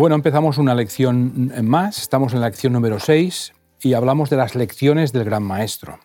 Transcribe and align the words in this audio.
Bueno, 0.00 0.16
empezamos 0.16 0.56
una 0.56 0.74
lección 0.74 1.52
más, 1.62 1.98
estamos 1.98 2.32
en 2.32 2.40
la 2.40 2.46
lección 2.46 2.72
número 2.72 2.98
6 2.98 3.52
y 3.82 3.92
hablamos 3.92 4.30
de 4.30 4.38
las 4.38 4.54
lecciones 4.54 5.12
del 5.12 5.24
gran 5.24 5.42
maestro. 5.42 6.00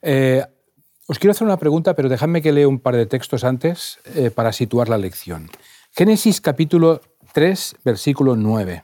Eh, 0.00 0.42
os 1.06 1.18
quiero 1.18 1.32
hacer 1.32 1.46
una 1.46 1.58
pregunta, 1.58 1.94
pero 1.94 2.08
dejadme 2.08 2.40
que 2.40 2.52
lea 2.52 2.66
un 2.66 2.78
par 2.78 2.96
de 2.96 3.04
textos 3.04 3.44
antes 3.44 3.98
eh, 4.14 4.30
para 4.30 4.54
situar 4.54 4.88
la 4.88 4.96
lección. 4.96 5.50
Génesis 5.92 6.40
capítulo 6.40 7.02
3, 7.34 7.76
versículo 7.84 8.34
9. 8.34 8.82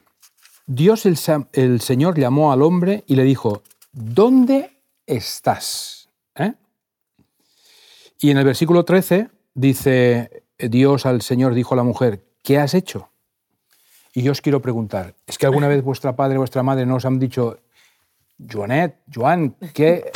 Dios 0.67 1.07
el, 1.07 1.81
Señor 1.81 2.19
llamó 2.19 2.51
al 2.51 2.61
hombre 2.61 3.03
y 3.07 3.15
le 3.15 3.23
dijo, 3.23 3.63
¿dónde 3.93 4.79
estás? 5.07 6.09
¿Eh? 6.35 6.53
Y 8.19 8.29
en 8.29 8.37
el 8.37 8.45
versículo 8.45 8.85
13 8.85 9.31
dice, 9.55 10.43
Dios 10.59 11.07
al 11.07 11.23
Señor 11.23 11.55
dijo 11.55 11.73
a 11.73 11.77
la 11.77 11.83
mujer, 11.83 12.23
¿qué 12.43 12.59
has 12.59 12.75
hecho? 12.75 13.09
Y 14.17 14.23
yo 14.23 14.31
os 14.31 14.41
quiero 14.41 14.63
preguntar, 14.63 15.13
¿es 15.27 15.37
que 15.37 15.45
alguna 15.45 15.67
vez 15.67 15.83
vuestra 15.83 16.15
padre 16.15 16.37
o 16.37 16.39
vuestra 16.39 16.63
madre 16.63 16.87
nos 16.87 17.05
han 17.05 17.19
dicho, 17.19 17.59
Joanet, 18.51 18.95
Joan, 19.13 19.55
¿qué, 19.75 20.11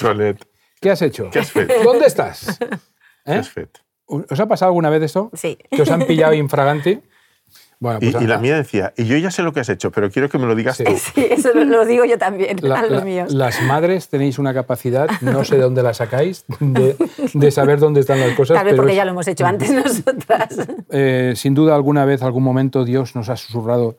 ¿qué 0.80 0.90
has 0.90 1.04
hecho? 1.04 1.30
¿Qué 1.30 1.38
has 1.38 1.54
¿Dónde 1.84 2.08
estás? 2.08 2.58
¿Qué 3.24 3.32
has 3.34 3.56
¿Eh? 3.56 3.68
¿Os 4.08 4.40
ha 4.40 4.48
pasado 4.48 4.70
alguna 4.70 4.90
vez 4.90 5.04
eso? 5.04 5.30
Sí. 5.36 5.56
¿Que 5.70 5.84
os 5.84 5.92
han 5.92 6.08
pillado 6.08 6.34
infraganti? 6.34 7.00
Bueno, 7.82 8.00
pues 8.00 8.16
y, 8.22 8.28
la 8.28 8.38
mía 8.38 8.56
decía, 8.58 8.94
y 8.96 9.06
yo 9.06 9.18
ya 9.18 9.32
sé 9.32 9.42
lo 9.42 9.54
que 9.54 9.60
has 9.60 9.70
hecho, 9.70 9.92
pero 9.92 10.12
quiero 10.12 10.30
que 10.30 10.38
me 10.38 10.46
lo 10.46 10.54
digas 10.54 10.78
tú. 10.78 10.84
Sí, 10.96 11.26
eso 11.32 11.52
lo, 11.56 11.84
digo 11.84 12.06
yo 12.06 12.20
también, 12.20 12.64
a 12.72 12.86
los 12.86 13.04
míos. 13.04 13.34
Las 13.34 13.60
madres 13.64 14.08
tenéis 14.08 14.38
una 14.38 14.54
capacidad, 14.54 15.10
no 15.22 15.44
sé 15.44 15.56
de 15.56 15.64
dónde 15.64 15.82
la 15.82 15.96
sacáis, 15.96 16.46
de, 16.60 17.52
saber 17.52 17.80
dónde 17.80 18.02
están 18.02 18.20
las 18.20 18.36
cosas. 18.36 18.56
Tal 18.56 18.68
vez 18.68 18.76
porque 18.76 18.94
ya 18.94 19.04
lo 19.04 19.12
hemos 19.12 19.28
hecho 19.28 19.48
antes 19.48 19.72
nosotras. 19.72 20.58
Eh, 20.94 21.34
sin 21.36 21.54
duda, 21.54 21.74
alguna 21.74 22.06
vez, 22.06 22.22
algún 22.22 22.44
momento, 22.44 22.84
Dios 22.84 23.16
nos 23.16 23.30
ha 23.30 23.38
susurrado, 23.38 23.98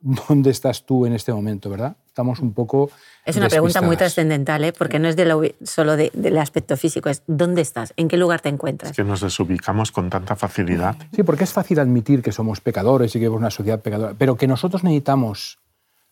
¿dónde 0.00 0.50
estás 0.50 0.86
tú 0.86 1.04
en 1.04 1.12
este 1.12 1.32
momento, 1.32 1.68
verdad? 1.68 1.96
Estamos 2.06 2.38
un 2.38 2.54
poco 2.54 2.90
es 3.28 3.36
una 3.36 3.48
pregunta 3.48 3.82
muy 3.82 3.96
trascendental, 3.96 4.64
¿eh? 4.64 4.72
porque 4.72 4.98
no 4.98 5.06
es 5.06 5.14
de 5.14 5.54
solo 5.62 5.96
del 5.96 6.38
aspecto 6.38 6.76
físico, 6.76 7.10
es 7.10 7.22
¿dónde 7.26 7.60
estás? 7.60 7.92
¿En 7.96 8.08
qué 8.08 8.16
lugar 8.16 8.40
te 8.40 8.48
encuentras? 8.48 8.92
Es 8.92 8.96
que 8.96 9.04
nos 9.04 9.20
desubicamos 9.20 9.92
con 9.92 10.08
tanta 10.08 10.34
facilidad. 10.34 10.96
Sí, 11.14 11.22
porque 11.22 11.44
es 11.44 11.52
fácil 11.52 11.78
admitir 11.78 12.22
que 12.22 12.32
somos 12.32 12.60
pecadores 12.60 13.10
y 13.10 13.18
que 13.18 13.20
vivimos 13.20 13.40
una 13.40 13.50
sociedad 13.50 13.80
pecadora, 13.80 14.14
pero 14.16 14.36
que 14.36 14.46
nosotros 14.46 14.82
necesitamos 14.82 15.58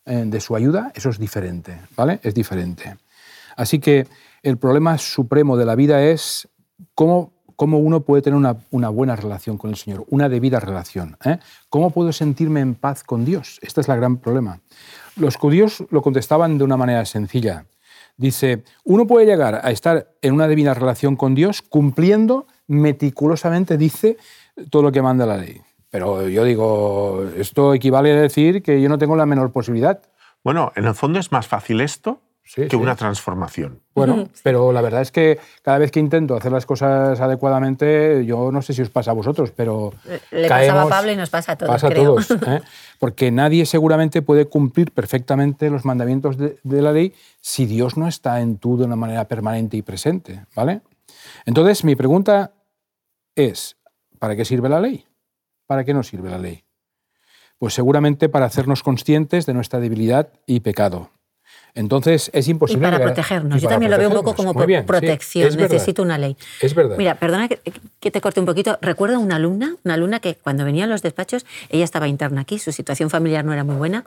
eh, 0.05 0.23
de 0.27 0.39
su 0.39 0.55
ayuda, 0.55 0.91
eso 0.93 1.09
es 1.09 1.17
diferente, 1.17 1.79
¿vale? 1.95 2.19
Es 2.21 2.35
diferente. 2.35 2.97
Así 3.55 3.79
que 3.79 4.07
el 4.43 4.57
problema 4.57 4.97
supremo 4.99 5.57
de 5.57 5.65
la 5.65 5.73
vida 5.73 6.03
es 6.03 6.47
cómo, 6.93 7.33
cómo 7.55 7.79
uno 7.79 8.01
puede 8.01 8.21
tener 8.21 8.37
una, 8.37 8.57
una, 8.69 8.89
buena 8.89 9.15
relación 9.15 9.57
con 9.57 9.71
el 9.71 9.75
Señor, 9.75 10.05
una 10.09 10.29
debida 10.29 10.59
relación. 10.59 11.17
¿eh? 11.25 11.39
¿Cómo 11.69 11.89
puedo 11.89 12.13
sentirme 12.13 12.59
en 12.59 12.75
paz 12.75 13.03
con 13.03 13.25
Dios? 13.25 13.57
Este 13.63 13.81
es 13.81 13.89
el 13.89 13.97
gran 13.97 14.17
problema. 14.17 14.61
Los 15.17 15.35
judíos 15.35 15.83
lo 15.89 16.01
contestaban 16.01 16.57
de 16.57 16.63
una 16.63 16.77
manera 16.77 17.05
sencilla. 17.05 17.65
Dice, 18.17 18.63
uno 18.83 19.05
puede 19.05 19.25
llegar 19.25 19.61
a 19.63 19.71
estar 19.71 20.11
en 20.21 20.33
una 20.33 20.47
divina 20.47 20.73
relación 20.73 21.15
con 21.15 21.35
Dios 21.35 21.61
cumpliendo 21.61 22.47
meticulosamente, 22.67 23.77
dice, 23.77 24.17
todo 24.69 24.81
lo 24.81 24.91
que 24.91 25.01
manda 25.01 25.25
la 25.25 25.37
ley. 25.37 25.61
Pero 25.89 26.27
yo 26.27 26.43
digo, 26.43 27.25
esto 27.37 27.73
equivale 27.73 28.11
a 28.11 28.21
decir 28.21 28.61
que 28.61 28.81
yo 28.81 28.89
no 28.89 28.97
tengo 28.97 29.15
la 29.15 29.25
menor 29.25 29.51
posibilidad. 29.51 30.01
Bueno, 30.43 30.71
en 30.75 30.85
el 30.85 30.95
fondo 30.95 31.19
es 31.19 31.31
más 31.31 31.47
fácil 31.47 31.81
esto 31.81 32.21
que 32.53 32.75
una 32.75 32.95
transformación. 32.95 33.81
Bueno, 33.93 34.29
pero 34.43 34.71
la 34.71 34.81
verdad 34.81 35.01
es 35.01 35.11
que 35.11 35.39
cada 35.63 35.77
vez 35.77 35.91
que 35.91 35.99
intento 35.99 36.35
hacer 36.35 36.51
las 36.51 36.65
cosas 36.65 37.19
adecuadamente, 37.19 38.25
yo 38.25 38.51
no 38.51 38.61
sé 38.61 38.73
si 38.73 38.81
os 38.81 38.89
pasa 38.89 39.11
a 39.11 39.13
vosotros, 39.13 39.51
pero. 39.51 39.93
Le 40.31 40.47
pasaba 40.47 40.83
a 40.83 40.87
Pablo 40.87 41.11
y 41.11 41.15
nos 41.15 41.29
pasa 41.29 41.53
a 41.53 41.57
todos. 41.57 41.73
Pasa 41.73 41.87
a 41.87 41.93
todos. 41.93 42.31
¿eh? 42.31 42.61
Porque 42.99 43.31
nadie 43.31 43.65
seguramente 43.65 44.21
puede 44.21 44.45
cumplir 44.45 44.91
perfectamente 44.91 45.69
los 45.69 45.83
mandamientos 45.83 46.37
de, 46.37 46.57
la 46.63 46.91
ley 46.91 47.13
si 47.41 47.65
Dios 47.65 47.97
no 47.97 48.07
está 48.07 48.39
en 48.39 48.57
tú 48.57 48.77
de 48.77 48.85
una 48.85 48.95
manera 48.95 49.27
permanente 49.27 49.75
y 49.75 49.81
presente. 49.81 50.45
¿vale? 50.55 50.81
Entonces, 51.45 51.83
mi 51.83 51.95
pregunta 51.95 52.53
es: 53.35 53.77
¿para 54.19 54.35
qué 54.35 54.45
sirve 54.45 54.69
la 54.69 54.79
ley? 54.79 55.05
¿Para 55.65 55.83
qué 55.83 55.93
no 55.93 56.03
sirve 56.03 56.29
la 56.29 56.37
ley? 56.37 56.63
Pues 57.57 57.73
seguramente 57.73 58.29
para 58.29 58.45
hacernos 58.45 58.83
conscientes 58.83 59.47
de 59.47 59.53
nuestra 59.53 59.79
debilidad 59.79 60.29
y 60.45 60.59
pecado 60.59 61.09
entonces 61.77 62.31
es 62.33 62.47
imposible. 62.47 62.87
Y 62.87 62.91
para 62.91 63.03
protegernos. 63.03 63.61
Yo 63.61 63.69
también 63.69 63.91
lo 63.91 63.99
veo 63.99 64.09
un 64.09 64.15
poco 64.15 64.33
como 64.33 64.53
protección. 64.53 65.55
Necesito 65.55 66.01
una 66.01 66.17
ley. 66.17 66.35
Es 66.59 66.73
verdad. 66.73 66.97
Mira, 66.97 67.15
perdona 67.15 67.47
que, 67.47 68.11
te 68.11 68.19
corte 68.19 68.39
un 68.39 68.47
poquito. 68.47 68.79
Recuerdo 68.81 69.19
una 69.19 69.35
alumna, 69.35 69.75
una 69.83 69.93
alumna 69.93 70.19
que 70.19 70.35
cuando 70.35 70.65
venía 70.65 70.85
a 70.85 70.87
los 70.87 71.03
despachos, 71.03 71.45
ella 71.69 71.83
estaba 71.83 72.07
interna 72.07 72.41
aquí, 72.41 72.57
su 72.57 72.71
situación 72.71 73.11
familiar 73.11 73.45
no 73.45 73.53
era 73.53 73.63
muy 73.63 73.75
buena. 73.75 74.05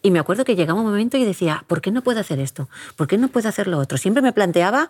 Y 0.00 0.12
me 0.12 0.20
acuerdo 0.20 0.44
que 0.44 0.54
llegaba 0.54 0.78
un 0.78 0.86
momento 0.86 1.16
y 1.16 1.24
decía, 1.24 1.64
¿por 1.66 1.80
qué 1.80 1.90
no 1.90 2.02
puedo 2.02 2.20
hacer 2.20 2.38
esto? 2.38 2.68
¿Por 2.94 3.08
qué 3.08 3.18
no 3.18 3.28
puedo 3.28 3.48
hacer 3.48 3.66
lo 3.66 3.78
otro? 3.78 3.98
Siempre 3.98 4.22
me 4.22 4.32
planteaba 4.32 4.88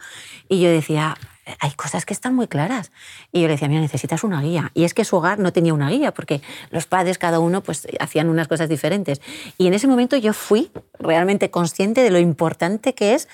y 0.50 0.60
yo 0.60 0.68
decía, 0.68 1.16
hay 1.60 1.70
cosas 1.72 2.04
que 2.04 2.14
están 2.14 2.34
muy 2.34 2.48
claras. 2.48 2.92
Y 3.32 3.40
yo 3.40 3.46
le 3.46 3.54
decía, 3.54 3.68
mira, 3.68 3.80
necesitas 3.80 4.24
una 4.24 4.42
guía. 4.42 4.70
Y 4.74 4.84
es 4.84 4.94
que 4.94 5.04
su 5.04 5.16
hogar 5.16 5.38
no 5.38 5.52
tenía 5.52 5.74
una 5.74 5.90
guía, 5.90 6.12
porque 6.12 6.42
los 6.70 6.86
padres, 6.86 7.18
cada 7.18 7.40
uno, 7.40 7.62
pues 7.62 7.86
hacían 8.00 8.28
unas 8.28 8.48
cosas 8.48 8.68
diferentes. 8.68 9.20
Y 9.56 9.66
en 9.66 9.74
ese 9.74 9.86
momento 9.86 10.16
yo 10.16 10.32
fui 10.32 10.70
realmente 10.98 11.50
consciente 11.50 12.02
de 12.02 12.10
lo 12.10 12.18
importante 12.18 12.94
que 12.94 13.14
es 13.14 13.28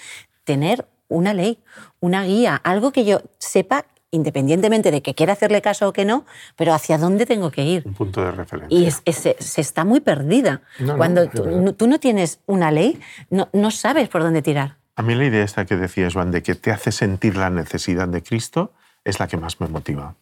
tener 0.45 0.87
una 1.09 1.35
ley, 1.35 1.59
una 2.01 2.25
guía, 2.25 2.61
algo 2.63 2.93
que 2.93 3.05
yo 3.05 3.23
sepa 3.39 3.87
independientemente 4.11 4.93
de 4.93 5.03
que 5.03 5.15
quiera 5.15 5.33
hacerle 5.33 5.61
caso 5.61 5.89
o 5.89 5.93
que 5.93 6.05
no, 6.05 6.25
pero 6.55 6.73
hacia 6.73 6.99
dónde 6.99 7.27
tengo 7.27 7.51
que 7.51 7.65
ir. 7.65 7.83
Un 7.85 7.95
punto 7.95 8.23
de 8.23 8.31
referencia. 8.31 8.79
Y 8.79 8.89
se, 9.13 9.37
está 9.61 9.85
muy 9.85 10.01
perdida. 10.01 10.63
Cuando 10.97 11.29
tú, 11.29 11.87
no 11.89 11.99
tienes 11.99 12.39
una 12.47 12.71
ley, 12.71 13.01
no, 13.31 13.49
no 13.53 13.73
sabes 13.73 14.09
por 14.09 14.23
dónde 14.23 14.41
tirar. 14.41 14.77
A 14.97 15.03
mí 15.03 15.15
la 15.15 15.25
idea 15.25 15.45
esta 15.45 15.67
que 15.67 15.77
decías, 15.77 16.15
Juan, 16.15 16.31
de 16.31 16.43
que 16.43 16.55
te 16.55 16.71
hace 16.71 16.93
sentir 16.93 17.37
la 17.37 17.51
necesidad 17.51 18.09
de 18.09 18.23
Cristo, 18.23 18.73
es 19.05 19.19
la 19.19 19.27
que 19.27 19.37
más 19.37 19.61
me 19.61 19.69
motiva. 19.69 20.15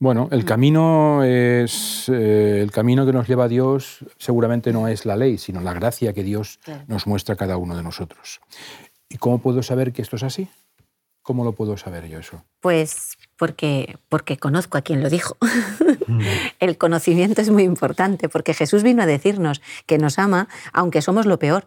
Bueno, 0.00 0.28
el 0.30 0.44
camino 0.44 1.24
es 1.24 2.08
eh, 2.08 2.60
el 2.62 2.70
camino 2.70 3.04
que 3.04 3.12
nos 3.12 3.26
lleva 3.26 3.44
a 3.44 3.48
Dios. 3.48 4.04
Seguramente 4.16 4.72
no 4.72 4.86
es 4.86 5.04
la 5.04 5.16
ley, 5.16 5.38
sino 5.38 5.60
la 5.60 5.72
gracia 5.72 6.12
que 6.12 6.22
Dios 6.22 6.60
nos 6.86 7.08
muestra 7.08 7.34
a 7.34 7.36
cada 7.36 7.56
uno 7.56 7.76
de 7.76 7.82
nosotros. 7.82 8.40
¿Y 9.08 9.16
cómo 9.16 9.38
puedo 9.38 9.62
saber 9.64 9.92
que 9.92 10.02
esto 10.02 10.14
es 10.14 10.22
así? 10.22 10.48
¿Cómo 11.22 11.44
lo 11.44 11.52
puedo 11.52 11.76
saber 11.76 12.08
yo 12.08 12.20
eso? 12.20 12.44
Pues 12.60 13.18
porque, 13.36 13.98
porque 14.08 14.38
conozco 14.38 14.78
a 14.78 14.82
quien 14.82 15.02
lo 15.02 15.10
dijo. 15.10 15.36
Mm. 16.06 16.20
el 16.60 16.78
conocimiento 16.78 17.40
es 17.40 17.50
muy 17.50 17.64
importante, 17.64 18.28
porque 18.28 18.54
Jesús 18.54 18.84
vino 18.84 19.02
a 19.02 19.06
decirnos 19.06 19.60
que 19.86 19.98
nos 19.98 20.20
ama, 20.20 20.48
aunque 20.72 21.02
somos 21.02 21.26
lo 21.26 21.40
peor 21.40 21.66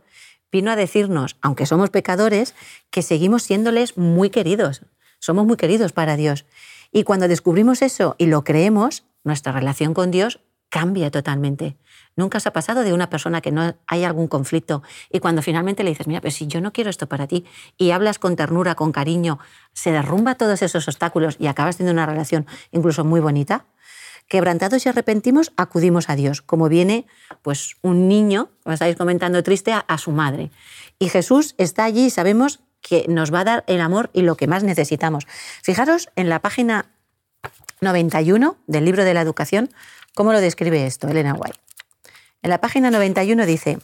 vino 0.52 0.72
a 0.72 0.76
decirnos, 0.76 1.38
aunque 1.42 1.66
somos 1.66 1.90
pecadores, 1.90 2.56
que 2.90 3.02
seguimos 3.02 3.44
siéndoles 3.44 3.98
muy 3.98 4.30
queridos. 4.30 4.82
Somos 5.20 5.46
muy 5.46 5.58
queridos 5.58 5.94
para 5.94 6.16
Dios. 6.16 6.46
Y 6.92 7.04
cuando 7.04 7.28
descubrimos 7.28 7.82
eso 7.82 8.16
y 8.18 8.26
lo 8.26 8.44
creemos, 8.44 9.06
nuestra 9.24 9.52
relación 9.52 9.94
con 9.94 10.12
Dios 10.12 10.40
cambia 10.70 11.12
totalmente. 11.12 11.78
Nunca 12.16 12.40
se 12.40 12.50
ha 12.50 12.54
pasado 12.54 12.84
de 12.84 12.94
una 12.94 13.10
persona 13.10 13.42
que 13.42 13.52
no 13.52 13.76
hay 13.88 14.04
algún 14.04 14.28
conflicto 14.28 14.84
y 15.10 15.20
cuando 15.20 15.42
finalmente 15.42 15.84
le 15.84 15.92
dices, 15.92 16.08
mira, 16.08 16.22
pero 16.22 16.32
si 16.32 16.48
yo 16.48 16.62
no 16.62 16.72
quiero 16.72 16.90
esto 16.90 17.08
para 17.08 17.28
ti 17.28 17.46
y 17.78 17.92
hablas 17.92 18.20
con 18.20 18.36
ternura, 18.36 18.76
con 18.76 18.92
cariño, 18.92 19.38
se 19.74 19.92
derrumba 19.92 20.36
todos 20.36 20.62
esos 20.62 20.88
obstáculos 20.88 21.36
y 21.40 21.48
acabas 21.48 21.78
teniendo 21.78 22.02
una 22.02 22.06
relación 22.06 22.48
incluso 22.72 23.04
muy 23.04 23.20
bonita, 23.20 23.66
quebrantados 24.32 24.86
y 24.86 24.90
arrepentimos, 24.90 25.52
acudimos 25.58 26.10
a 26.10 26.16
Dios, 26.16 26.42
como 26.42 26.70
viene 26.70 27.06
pues 27.42 27.76
un 27.82 28.08
niño, 28.08 28.50
como 28.64 28.74
estáis 28.74 28.96
comentando 28.96 29.44
triste, 29.44 29.74
a, 29.74 29.98
su 29.98 30.12
madre. 30.12 30.52
Y 31.00 31.10
Jesús 31.10 31.54
está 31.58 31.84
allí 31.84 32.06
y 32.06 32.10
sabemos 32.10 32.62
que 32.80 33.06
nos 33.10 33.34
va 33.34 33.42
a 33.42 33.44
dar 33.44 33.64
el 33.68 33.82
amor 33.82 34.10
y 34.14 34.22
lo 34.22 34.38
que 34.38 34.48
más 34.48 34.64
necesitamos. 34.64 35.28
Fijaros 35.62 36.08
en 36.16 36.30
la 36.30 36.40
página 36.40 36.94
91 37.82 38.56
del 38.68 38.86
libro 38.86 39.04
de 39.04 39.14
la 39.14 39.20
educación, 39.20 39.70
cómo 40.16 40.32
lo 40.32 40.40
describe 40.40 40.86
esto 40.86 41.10
Elena 41.10 41.34
White. 41.34 41.60
En 42.42 42.52
la 42.52 42.62
página 42.62 42.90
91 42.90 43.46
dice, 43.46 43.80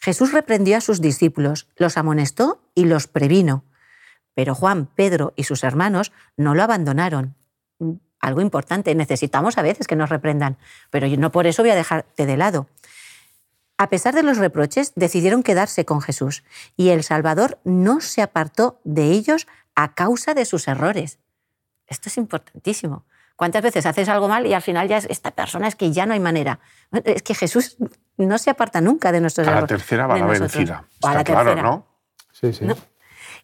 Jesús 0.00 0.32
reprendió 0.32 0.76
a 0.76 0.80
sus 0.80 1.00
discípulos, 1.00 1.68
los 1.76 1.96
amonestó 1.96 2.64
y 2.74 2.86
los 2.86 3.06
previno, 3.06 3.64
pero 4.34 4.56
Juan, 4.56 4.86
Pedro 4.86 5.34
y 5.36 5.44
sus 5.44 5.62
hermanos 5.62 6.10
no 6.36 6.56
lo 6.56 6.64
abandonaron 6.64 7.36
algo 8.20 8.40
importante. 8.40 8.94
Necesitamos 8.94 9.58
a 9.58 9.62
veces 9.62 9.86
que 9.86 9.96
nos 9.96 10.10
reprendan, 10.10 10.56
pero 10.90 11.06
yo 11.06 11.16
no 11.16 11.32
por 11.32 11.46
eso 11.46 11.62
voy 11.62 11.70
a 11.70 11.74
dejarte 11.74 12.26
de 12.26 12.36
lado. 12.36 12.68
A 13.76 13.88
pesar 13.88 14.14
de 14.14 14.24
los 14.24 14.38
reproches, 14.38 14.92
decidieron 14.96 15.44
quedarse 15.44 15.84
con 15.84 16.00
Jesús 16.00 16.42
y 16.76 16.88
el 16.88 17.04
Salvador 17.04 17.58
no 17.62 18.00
se 18.00 18.22
apartó 18.22 18.80
de 18.82 19.04
ellos 19.12 19.46
a 19.76 19.94
causa 19.94 20.34
de 20.34 20.44
sus 20.44 20.66
errores. 20.66 21.20
Esto 21.86 22.08
es 22.08 22.16
importantísimo. 22.16 23.04
¿Cuántas 23.36 23.62
veces 23.62 23.86
haces 23.86 24.08
algo 24.08 24.26
mal 24.26 24.44
y 24.46 24.52
al 24.52 24.62
final 24.62 24.88
ya 24.88 24.96
es, 24.96 25.06
esta 25.08 25.30
persona 25.30 25.68
es 25.68 25.76
que 25.76 25.92
ya 25.92 26.06
no 26.06 26.12
hay 26.12 26.18
manera? 26.18 26.58
Es 27.04 27.22
que 27.22 27.36
Jesús 27.36 27.76
no 28.16 28.36
se 28.36 28.50
aparta 28.50 28.80
nunca 28.80 29.12
de 29.12 29.20
nuestros 29.20 29.46
errores. 29.46 29.58
A 29.58 29.62
la 29.62 29.68
tercera 29.68 30.06
va 30.08 30.18
la 30.18 30.26
vencida. 30.26 30.84
a 31.04 31.14
la 31.14 31.22
claro, 31.22 31.50
tercera. 31.50 31.62
¿no? 31.62 31.86
Sí, 32.32 32.52
sí. 32.52 32.66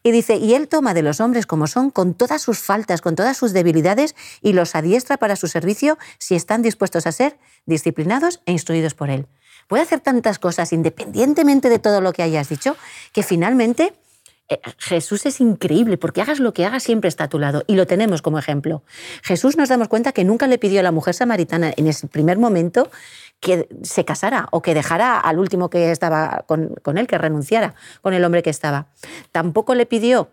Y 0.07 0.13
dice, 0.13 0.37
y 0.37 0.53
él 0.53 0.69
toma 0.69 0.93
de 0.93 1.03
los 1.03 1.21
hombres 1.21 1.47
como 1.47 1.67
son, 1.67 1.91
con 1.91 2.13
todas 2.13 2.43
sus 2.43 2.59
faltas, 2.59 3.01
con 3.01 3.17
todas 3.17 3.39
sus 3.39 3.55
debilidades, 3.55 4.15
y 4.43 4.53
los 4.53 4.75
adiestra 4.75 5.17
para 5.17 5.35
su 5.35 5.49
servicio 5.49 5.99
si 6.19 6.35
están 6.35 6.61
dispuestos 6.61 7.07
a 7.07 7.13
ser 7.13 7.39
disciplinados 7.65 8.43
e 8.45 8.53
instruidos 8.53 8.93
por 8.93 9.09
él. 9.09 9.27
puede 9.67 9.83
hacer 9.83 10.01
tantas 10.01 10.39
cosas 10.39 10.75
independientemente 10.75 11.71
de 11.71 11.79
todo 11.79 12.03
lo 12.03 12.13
que 12.13 12.23
hayas 12.23 12.51
dicho, 12.51 12.77
que 13.15 13.23
finalmente 13.23 13.95
eh, 14.51 14.61
Jesús 14.77 15.25
es 15.25 15.41
increíble, 15.41 15.97
porque 15.97 16.21
hagas 16.21 16.39
lo 16.39 16.53
que 16.53 16.67
hagas, 16.67 16.83
siempre 16.83 17.09
está 17.09 17.25
a 17.25 17.29
tu 17.29 17.39
lado. 17.39 17.65
Y 17.67 17.77
lo 17.77 17.87
tenemos 17.87 18.21
como 18.21 18.39
ejemplo. 18.39 18.83
Jesús 19.23 19.57
nos 19.57 19.71
damos 19.71 19.89
cuenta 19.89 20.13
que 20.13 20.25
nunca 20.25 20.47
le 20.47 20.59
pidió 20.59 20.81
a 20.81 20.83
la 20.83 20.93
mujer 20.93 21.15
samaritana 21.15 21.73
en 21.75 21.87
ese 21.87 22.09
primer 22.09 22.37
momento 22.37 22.91
que 23.45 23.69
se 23.83 24.07
casara 24.07 24.49
o 24.53 24.63
que 24.63 24.73
dejara 24.73 25.21
al 25.21 25.39
último 25.39 25.69
que 25.69 25.91
estaba 25.91 26.45
con, 26.49 26.75
con 26.83 26.97
él, 26.97 27.07
que 27.07 27.19
renunciara 27.19 27.75
con 28.01 28.15
el 28.15 28.25
hombre 28.25 28.43
que 28.43 28.49
estaba. 28.49 28.87
Tampoco 29.33 29.75
le 29.75 29.85
pidió 29.85 30.31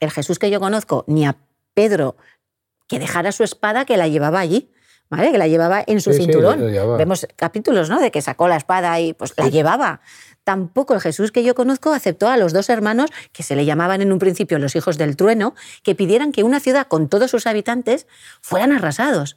el 0.00 0.10
Jesús 0.10 0.38
que 0.38 0.50
yo 0.50 0.58
conozco 0.58 1.04
ni 1.06 1.26
a 1.26 1.36
Pedro 1.74 2.16
que 2.88 2.98
dejara 2.98 3.30
su 3.30 3.44
espada 3.44 3.84
que 3.84 3.98
la 3.98 4.08
llevaba 4.08 4.40
allí. 4.40 4.72
¿Vale? 5.10 5.32
Que 5.32 5.38
la 5.38 5.48
llevaba 5.48 5.82
en 5.84 6.00
su 6.00 6.12
Sí, 6.12 6.20
cinturón. 6.20 6.60
Vemos 6.96 7.26
capítulos, 7.34 7.90
¿no? 7.90 7.98
De 7.98 8.12
que 8.12 8.22
sacó 8.22 8.46
la 8.46 8.54
espada 8.54 9.00
y 9.00 9.12
pues 9.12 9.34
la 9.36 9.48
llevaba. 9.48 10.02
Tampoco 10.44 10.94
el 10.94 11.00
Jesús 11.00 11.32
que 11.32 11.42
yo 11.42 11.56
conozco 11.56 11.92
aceptó 11.92 12.28
a 12.28 12.36
los 12.36 12.52
dos 12.52 12.70
hermanos, 12.70 13.10
que 13.32 13.42
se 13.42 13.56
le 13.56 13.64
llamaban 13.64 14.02
en 14.02 14.12
un 14.12 14.20
principio 14.20 14.60
los 14.60 14.76
hijos 14.76 14.98
del 14.98 15.16
trueno, 15.16 15.56
que 15.82 15.96
pidieran 15.96 16.30
que 16.30 16.44
una 16.44 16.60
ciudad 16.60 16.86
con 16.86 17.08
todos 17.08 17.32
sus 17.32 17.48
habitantes 17.48 18.06
fueran 18.40 18.70
arrasados. 18.70 19.36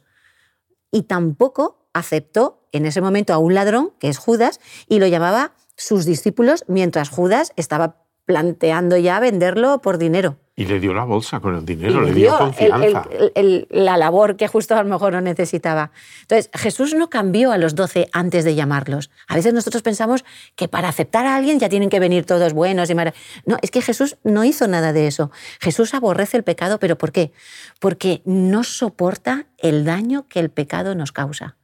Y 0.92 1.02
tampoco 1.02 1.83
aceptó 1.94 2.60
en 2.72 2.84
ese 2.86 3.00
momento 3.00 3.32
a 3.32 3.38
un 3.38 3.54
ladrón, 3.54 3.92
que 3.98 4.08
es 4.08 4.18
Judas, 4.18 4.60
y 4.88 4.98
lo 4.98 5.06
llamaba 5.06 5.52
sus 5.76 6.04
discípulos, 6.04 6.64
mientras 6.68 7.08
Judas 7.08 7.52
estaba 7.56 7.96
planteando 8.26 8.96
ya 8.96 9.20
venderlo 9.20 9.80
por 9.82 9.98
dinero. 9.98 10.36
Y 10.56 10.66
le 10.66 10.78
dio 10.78 10.94
la 10.94 11.04
bolsa 11.04 11.40
con 11.40 11.56
el 11.56 11.64
dinero, 11.66 12.00
le 12.00 12.08
le 12.08 12.14
dio 12.14 12.28
dio 12.30 12.38
confianza. 12.38 13.06
el- 13.10 13.32
el- 13.34 13.66
el- 13.70 13.84
la 13.84 13.96
labor 13.96 14.36
que 14.36 14.46
justo 14.46 14.76
a 14.76 14.82
lo 14.82 14.88
mejor 14.88 15.12
no 15.12 15.20
necesitaba. 15.20 15.90
Entonces, 16.22 16.48
Jesús 16.54 16.94
no 16.94 17.10
cambió 17.10 17.50
a 17.50 17.58
los 17.58 17.74
doce 17.74 18.08
antes 18.12 18.44
de 18.44 18.54
llamarlos. 18.54 19.10
A 19.26 19.34
veces 19.34 19.52
nosotros 19.52 19.82
pensamos 19.82 20.24
que 20.54 20.68
para 20.68 20.88
aceptar 20.88 21.26
a 21.26 21.34
alguien 21.34 21.58
ya 21.58 21.68
tienen 21.68 21.90
que 21.90 21.98
venir 22.00 22.24
todos 22.24 22.52
buenos 22.52 22.88
y 22.88 22.94
marav- 22.94 23.14
No, 23.46 23.56
es 23.62 23.70
que 23.72 23.82
Jesús 23.82 24.16
no 24.22 24.44
hizo 24.44 24.68
nada 24.68 24.92
de 24.92 25.08
eso. 25.08 25.32
Jesús 25.60 25.92
aborrece 25.92 26.36
el 26.36 26.44
pecado, 26.44 26.78
pero 26.78 26.96
¿por 26.96 27.10
qué? 27.10 27.32
Porque 27.80 28.22
no 28.24 28.62
soporta 28.62 29.46
el 29.58 29.84
daño 29.84 30.28
que 30.28 30.38
el 30.38 30.50
pecado 30.50 30.94
nos 30.94 31.10
causa. 31.10 31.56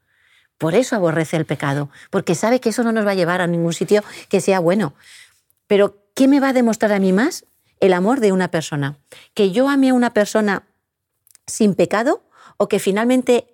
Por 0.61 0.75
eso 0.75 0.95
aborrece 0.95 1.39
el 1.39 1.47
pecado, 1.47 1.89
porque 2.11 2.35
sabe 2.35 2.61
que 2.61 2.69
eso 2.69 2.85
no 2.85 2.93
nos 2.93 3.07
va 3.07 3.13
a 3.13 3.15
llevar 3.15 3.41
a 3.41 3.47
ningún 3.47 3.73
sitio 3.73 4.05
que 4.29 4.43
sea 4.43 4.61
bueno. 4.61 4.93
Pero, 5.67 5.97
¿qué 6.15 6.29
me 6.29 6.39
va 6.39 6.51
a 6.51 6.53
demostrar 6.53 6.93
a 6.93 6.99
mí 6.99 7.15
más? 7.15 7.47
El 7.81 7.95
amor 7.95 8.21
de 8.21 8.31
una 8.31 8.51
persona. 8.51 8.99
Que 9.33 9.53
yo 9.53 9.71
ame 9.71 9.89
a 9.89 9.95
una 9.95 10.13
persona 10.13 10.65
sin 11.47 11.75
pecado 11.75 12.23
o 12.59 12.69
que 12.69 12.79
finalmente 12.79 13.47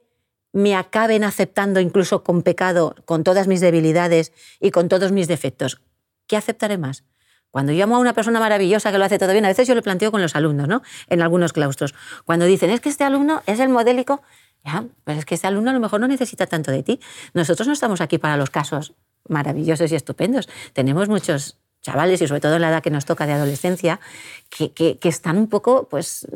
me 0.50 0.74
acaben 0.74 1.22
aceptando 1.22 1.78
incluso 1.78 2.24
con 2.24 2.42
pecado, 2.42 2.96
con 3.04 3.22
todas 3.22 3.46
mis 3.46 3.60
debilidades 3.60 4.32
y 4.58 4.72
con 4.72 4.88
todos 4.88 5.12
mis 5.12 5.28
defectos. 5.28 5.80
¿Qué 6.26 6.36
aceptaré 6.36 6.76
más? 6.76 7.04
Cuando 7.52 7.72
yo 7.72 7.84
amo 7.84 7.94
a 7.94 8.00
una 8.00 8.14
persona 8.14 8.40
maravillosa 8.40 8.90
que 8.90 8.98
lo 8.98 9.04
hace 9.04 9.20
todo 9.20 9.30
bien, 9.30 9.44
a 9.44 9.48
veces 9.48 9.68
yo 9.68 9.76
lo 9.76 9.82
planteo 9.82 10.10
con 10.10 10.20
los 10.20 10.34
alumnos, 10.34 10.66
¿no? 10.66 10.82
En 11.06 11.22
algunos 11.22 11.52
claustros. 11.52 11.94
Cuando 12.24 12.46
dicen, 12.46 12.70
es 12.70 12.80
que 12.80 12.88
este 12.88 13.04
alumno 13.04 13.44
es 13.46 13.60
el 13.60 13.68
modélico, 13.68 14.22
ya, 14.64 14.84
pero 15.04 15.18
es 15.18 15.24
que 15.24 15.34
este 15.34 15.46
alumno 15.46 15.70
a 15.70 15.74
lo 15.74 15.80
mejor 15.80 16.00
no 16.00 16.08
necesita 16.08 16.46
tanto 16.46 16.70
de 16.72 16.82
ti. 16.82 17.00
Nosotros 17.34 17.66
no 17.68 17.72
estamos 17.72 18.00
aquí 18.00 18.18
para 18.18 18.36
los 18.36 18.50
casos 18.50 18.94
maravillosos 19.28 19.90
y 19.92 19.94
estupendos. 19.94 20.48
Tenemos 20.72 21.08
muchos 21.08 21.56
chavales 21.82 22.20
y 22.20 22.26
sobre 22.26 22.40
todo 22.40 22.56
en 22.56 22.62
la 22.62 22.70
edad 22.70 22.82
que 22.82 22.90
nos 22.90 23.04
toca 23.04 23.26
de 23.26 23.32
adolescencia, 23.34 24.00
que, 24.50 24.72
que- 24.72 24.98
que 24.98 25.08
están 25.08 25.36
un 25.38 25.48
poco 25.48 25.88
pues, 25.88 26.26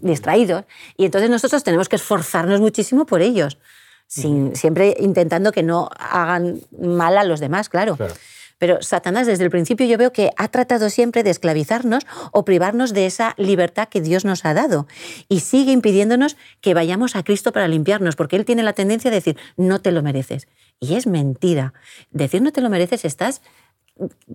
distraídos. 0.00 0.64
Y 0.96 1.04
entonces 1.04 1.28
nosotros 1.28 1.62
tenemos 1.62 1.88
que 1.90 1.96
esforzarnos 1.96 2.60
muchísimo 2.60 3.04
por 3.04 3.20
ellos, 3.20 3.58
sin, 4.06 4.56
siempre 4.56 4.96
intentando 5.00 5.52
que 5.52 5.62
no 5.62 5.90
hagan 5.98 6.60
mal 6.80 7.18
a 7.18 7.24
los 7.24 7.40
demás, 7.40 7.68
claro. 7.68 7.96
Claro. 7.96 8.14
Pero 8.58 8.82
Satanás 8.82 9.26
desde 9.26 9.44
el 9.44 9.50
principio 9.50 9.86
yo 9.86 9.98
veo 9.98 10.12
que 10.12 10.30
ha 10.36 10.48
tratado 10.48 10.90
siempre 10.90 11.22
de 11.22 11.30
esclavizarnos 11.30 12.06
o 12.32 12.44
privarnos 12.44 12.92
de 12.92 13.06
esa 13.06 13.34
libertad 13.36 13.88
que 13.88 14.00
Dios 14.00 14.24
nos 14.24 14.44
ha 14.44 14.54
dado 14.54 14.86
y 15.28 15.40
sigue 15.40 15.72
impidiéndonos 15.72 16.36
que 16.60 16.74
vayamos 16.74 17.16
a 17.16 17.22
Cristo 17.22 17.52
para 17.52 17.68
limpiarnos, 17.68 18.16
porque 18.16 18.36
Él 18.36 18.44
tiene 18.44 18.62
la 18.62 18.72
tendencia 18.72 19.10
de 19.10 19.16
decir, 19.16 19.36
no 19.56 19.80
te 19.80 19.92
lo 19.92 20.02
mereces. 20.02 20.48
Y 20.80 20.94
es 20.94 21.06
mentira. 21.06 21.74
Decir 22.10 22.42
no 22.42 22.52
te 22.52 22.60
lo 22.60 22.70
mereces 22.70 23.04
estás 23.04 23.42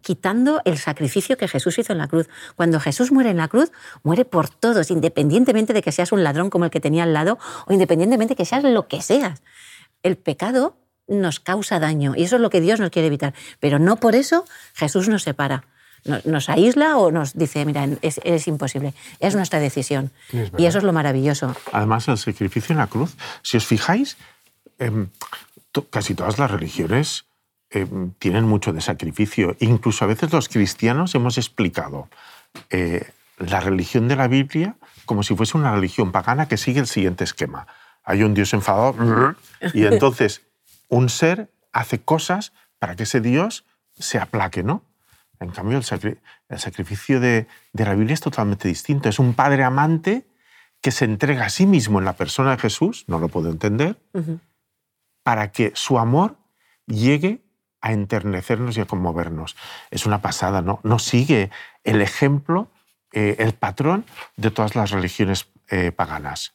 quitando 0.01 0.61
el 0.65 0.77
sacrificio 0.77 1.37
que 1.37 1.47
Jesús 1.47 1.77
hizo 1.79 1.91
en 1.91 1.99
la 1.99 2.07
cruz. 2.07 2.29
Cuando 2.55 2.79
Jesús 2.79 3.11
muere 3.11 3.31
en 3.31 3.37
la 3.37 3.47
cruz, 3.47 3.71
muere 4.03 4.25
por 4.25 4.49
todos, 4.49 4.89
independientemente 4.91 5.73
de 5.73 5.81
que 5.81 5.91
seas 5.91 6.11
un 6.11 6.23
ladrón 6.23 6.49
como 6.49 6.65
el 6.65 6.71
que 6.71 6.79
tenía 6.79 7.03
al 7.03 7.13
lado 7.13 7.37
o 7.67 7.73
independientemente 7.73 8.33
de 8.33 8.37
que 8.37 8.45
seas 8.45 8.63
lo 8.63 8.87
que 8.87 9.01
seas. 9.01 9.41
El 10.01 10.17
pecado 10.17 10.77
nos 11.09 11.39
causa 11.39 11.79
daño 11.79 12.13
y 12.15 12.23
eso 12.23 12.35
es 12.37 12.41
lo 12.41 12.49
que 12.49 12.61
Dios 12.61 12.79
nos 12.79 12.89
quiere 12.91 13.07
evitar. 13.07 13.33
Pero 13.59 13.79
no 13.79 13.97
por 13.97 14.15
eso 14.15 14.45
Jesús 14.75 15.09
nos 15.09 15.23
separa. 15.23 15.63
Nos, 16.05 16.25
nos 16.25 16.47
aísla 16.49 16.97
o 16.97 17.11
nos 17.11 17.33
dice, 17.37 17.65
mira, 17.65 17.85
es, 18.01 18.21
es 18.23 18.47
imposible. 18.47 18.93
Es 19.19 19.35
nuestra 19.35 19.59
decisión. 19.59 20.11
Es 20.31 20.49
y 20.57 20.65
eso 20.65 20.77
es 20.77 20.83
lo 20.85 20.93
maravilloso. 20.93 21.53
Además, 21.73 22.07
el 22.07 22.17
sacrificio 22.17 22.71
en 22.73 22.77
la 22.79 22.87
cruz, 22.87 23.17
si 23.43 23.57
os 23.57 23.65
fijáis, 23.65 24.15
to- 25.71 25.89
casi 25.89 26.15
todas 26.15 26.39
las 26.39 26.49
religiones 26.51 27.25
em, 27.69 28.11
tienen 28.19 28.45
mucho 28.45 28.73
de 28.73 28.81
sacrificio. 28.81 29.55
Incluso 29.59 30.05
a 30.05 30.07
veces 30.07 30.31
los 30.31 30.49
cristianos 30.49 31.13
hemos 31.15 31.37
explicado 31.37 32.07
eh, 32.69 33.09
la 33.37 33.59
religión 33.59 34.07
de 34.07 34.15
la 34.15 34.27
Biblia 34.27 34.75
como 35.05 35.23
si 35.23 35.35
fuese 35.35 35.57
una 35.57 35.73
religión 35.73 36.11
pagana 36.11 36.47
que 36.47 36.57
sigue 36.57 36.79
el 36.79 36.87
siguiente 36.87 37.23
esquema. 37.23 37.67
Hay 38.03 38.23
un 38.23 38.33
Dios 38.33 38.53
enfadado 38.53 38.95
y 39.73 39.85
entonces 39.85 40.41
un 40.89 41.09
ser 41.09 41.49
hace 41.71 42.01
cosas 42.01 42.51
para 42.79 42.95
que 42.95 43.03
ese 43.03 43.21
Dios 43.21 43.65
se 43.97 44.19
aplaque, 44.19 44.63
¿no? 44.63 44.83
En 45.39 45.51
cambio, 45.51 45.77
el, 45.77 45.83
sacri- 45.83 46.17
el 46.49 46.59
sacrificio 46.59 47.19
de, 47.21 47.47
de 47.71 47.85
la 47.85 47.95
Biblia 47.95 48.13
es 48.13 48.19
totalmente 48.21 48.67
distinto. 48.67 49.07
Es 49.07 49.19
un 49.19 49.33
padre 49.33 49.63
amante 49.63 50.25
que 50.81 50.91
se 50.91 51.05
entrega 51.05 51.45
a 51.45 51.49
sí 51.49 51.65
mismo 51.65 51.99
en 51.99 52.05
la 52.05 52.13
persona 52.13 52.51
de 52.51 52.57
Jesús, 52.57 53.05
no 53.07 53.19
lo 53.19 53.29
puedo 53.29 53.49
entender, 53.49 53.97
para 55.23 55.51
que 55.51 55.71
su 55.75 55.99
amor 55.99 56.37
llegue 56.87 57.41
a 57.81 57.93
enternecernos 57.93 58.77
y 58.77 58.81
a 58.81 58.85
conmovernos. 58.85 59.55
Es 59.91 60.05
una 60.05 60.21
pasada, 60.21 60.61
¿no? 60.61 60.79
No 60.83 60.99
sigue 60.99 61.51
el 61.83 62.01
ejemplo, 62.01 62.69
eh, 63.13 63.35
el 63.39 63.53
patrón 63.53 64.05
de 64.35 64.51
todas 64.51 64.75
las 64.75 64.91
religiones 64.91 65.47
eh, 65.69 65.91
paganas. 65.91 66.53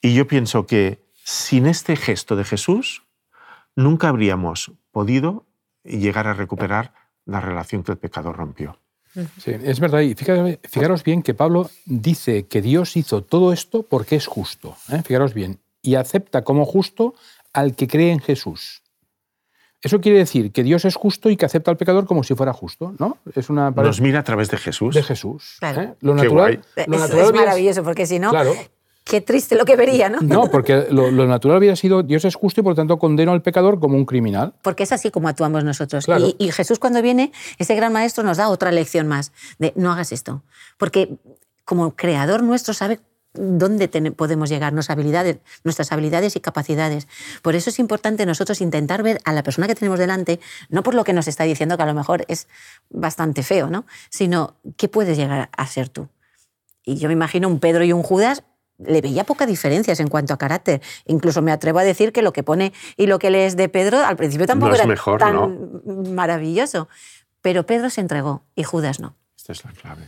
Y 0.00 0.14
yo 0.14 0.26
pienso 0.26 0.66
que 0.66 1.02
sin 1.22 1.66
este 1.66 1.96
gesto 1.96 2.36
de 2.36 2.44
Jesús, 2.44 3.03
nunca 3.76 4.08
habríamos 4.08 4.72
podido 4.92 5.44
llegar 5.84 6.26
a 6.26 6.34
recuperar 6.34 6.92
la 7.26 7.40
relación 7.40 7.82
que 7.82 7.92
el 7.92 7.98
pecado 7.98 8.32
rompió. 8.32 8.78
Sí, 9.38 9.52
es 9.52 9.78
verdad. 9.78 10.00
Y 10.00 10.14
fíjate- 10.14 10.58
fijaros 10.68 11.04
bien 11.04 11.22
que 11.22 11.34
Pablo 11.34 11.70
dice 11.86 12.46
que 12.46 12.60
Dios 12.60 12.96
hizo 12.96 13.22
todo 13.22 13.52
esto 13.52 13.82
porque 13.84 14.16
es 14.16 14.26
justo. 14.26 14.76
¿eh? 14.90 15.02
Fijaros 15.04 15.34
bien. 15.34 15.60
Y 15.82 15.94
acepta 15.94 16.42
como 16.42 16.64
justo 16.64 17.14
al 17.52 17.76
que 17.76 17.86
cree 17.86 18.10
en 18.10 18.18
Jesús. 18.20 18.82
Eso 19.82 20.00
quiere 20.00 20.18
decir 20.18 20.50
que 20.50 20.62
Dios 20.64 20.84
es 20.86 20.96
justo 20.96 21.28
y 21.28 21.36
que 21.36 21.44
acepta 21.44 21.70
al 21.70 21.76
pecador 21.76 22.06
como 22.06 22.24
si 22.24 22.34
fuera 22.34 22.54
justo, 22.54 22.94
¿no? 22.98 23.18
Es 23.36 23.50
una 23.50 23.70
Nos 23.70 24.00
mira 24.00 24.20
a 24.20 24.24
través 24.24 24.50
de 24.50 24.56
Jesús. 24.56 24.94
de 24.94 25.02
Jesús. 25.02 25.56
Claro. 25.60 25.82
¿eh? 25.82 25.94
Lo 26.00 26.16
Qué 26.16 26.22
natural, 26.22 26.62
guay. 26.74 26.86
lo 26.86 26.94
Es, 26.96 27.00
natural 27.02 27.26
es 27.26 27.32
maravilloso, 27.34 27.84
porque 27.84 28.06
si 28.06 28.18
no, 28.18 28.30
Claro. 28.30 28.54
Qué 29.04 29.20
triste 29.20 29.54
lo 29.54 29.64
que 29.64 29.76
vería, 29.76 30.08
¿no? 30.08 30.20
No, 30.20 30.50
porque 30.50 30.86
lo, 30.90 31.10
lo 31.10 31.26
natural 31.26 31.58
hubiera 31.58 31.76
sido 31.76 32.02
Dios 32.02 32.24
es 32.24 32.34
justo 32.34 32.60
y 32.60 32.64
por 32.64 32.72
lo 32.72 32.76
tanto 32.76 32.98
condeno 32.98 33.32
al 33.32 33.42
pecador 33.42 33.78
como 33.78 33.96
un 33.96 34.06
criminal. 34.06 34.54
Porque 34.62 34.82
es 34.82 34.92
así 34.92 35.10
como 35.10 35.28
actuamos 35.28 35.62
nosotros. 35.62 36.06
Claro. 36.06 36.26
Y, 36.26 36.36
y 36.38 36.50
Jesús 36.50 36.78
cuando 36.78 37.02
viene, 37.02 37.30
ese 37.58 37.74
gran 37.74 37.92
maestro 37.92 38.24
nos 38.24 38.38
da 38.38 38.48
otra 38.48 38.72
lección 38.72 39.06
más, 39.06 39.32
de 39.58 39.72
no 39.76 39.92
hagas 39.92 40.10
esto. 40.10 40.42
Porque 40.78 41.16
como 41.64 41.94
creador 41.94 42.42
nuestro 42.42 42.74
sabe 42.74 43.00
dónde 43.34 43.88
podemos 44.12 44.48
llegar, 44.48 44.72
nuestras 44.72 44.96
habilidades, 44.96 45.38
nuestras 45.64 45.90
habilidades 45.92 46.36
y 46.36 46.40
capacidades. 46.40 47.08
Por 47.42 47.56
eso 47.56 47.70
es 47.70 47.78
importante 47.78 48.24
nosotros 48.26 48.60
intentar 48.60 49.02
ver 49.02 49.20
a 49.24 49.32
la 49.32 49.42
persona 49.42 49.66
que 49.66 49.74
tenemos 49.74 49.98
delante, 49.98 50.40
no 50.68 50.82
por 50.82 50.94
lo 50.94 51.04
que 51.04 51.12
nos 51.12 51.26
está 51.26 51.44
diciendo, 51.44 51.76
que 51.76 51.82
a 51.82 51.86
lo 51.86 51.94
mejor 51.94 52.24
es 52.28 52.46
bastante 52.90 53.42
feo, 53.42 53.68
¿no? 53.68 53.86
sino 54.08 54.54
qué 54.76 54.88
puedes 54.88 55.16
llegar 55.16 55.50
a 55.56 55.66
ser 55.66 55.88
tú. 55.88 56.08
Y 56.84 56.96
yo 56.96 57.08
me 57.08 57.14
imagino 57.14 57.48
un 57.48 57.58
Pedro 57.58 57.82
y 57.82 57.92
un 57.92 58.02
Judas 58.02 58.44
le 58.78 59.00
veía 59.00 59.24
pocas 59.24 59.46
diferencias 59.48 60.00
en 60.00 60.08
cuanto 60.08 60.34
a 60.34 60.38
carácter. 60.38 60.80
Incluso 61.06 61.42
me 61.42 61.52
atrevo 61.52 61.78
a 61.78 61.84
decir 61.84 62.12
que 62.12 62.22
lo 62.22 62.32
que 62.32 62.42
pone 62.42 62.72
y 62.96 63.06
lo 63.06 63.18
que 63.18 63.30
lees 63.30 63.56
de 63.56 63.68
Pedro 63.68 63.98
al 64.04 64.16
principio 64.16 64.46
tampoco 64.46 64.70
No 64.70 64.74
es 64.74 64.80
era 64.80 64.88
mejor, 64.88 65.18
tan 65.18 66.14
maravilloso. 66.14 66.88
Pero 67.42 67.66
Pedro 67.66 67.90
se 67.90 68.00
entregó 68.00 68.42
y 68.54 68.62
Judas 68.64 69.00
no. 69.00 69.16
Esta 69.36 69.52
es 69.52 69.64
la 69.64 69.72
clave. 69.72 70.02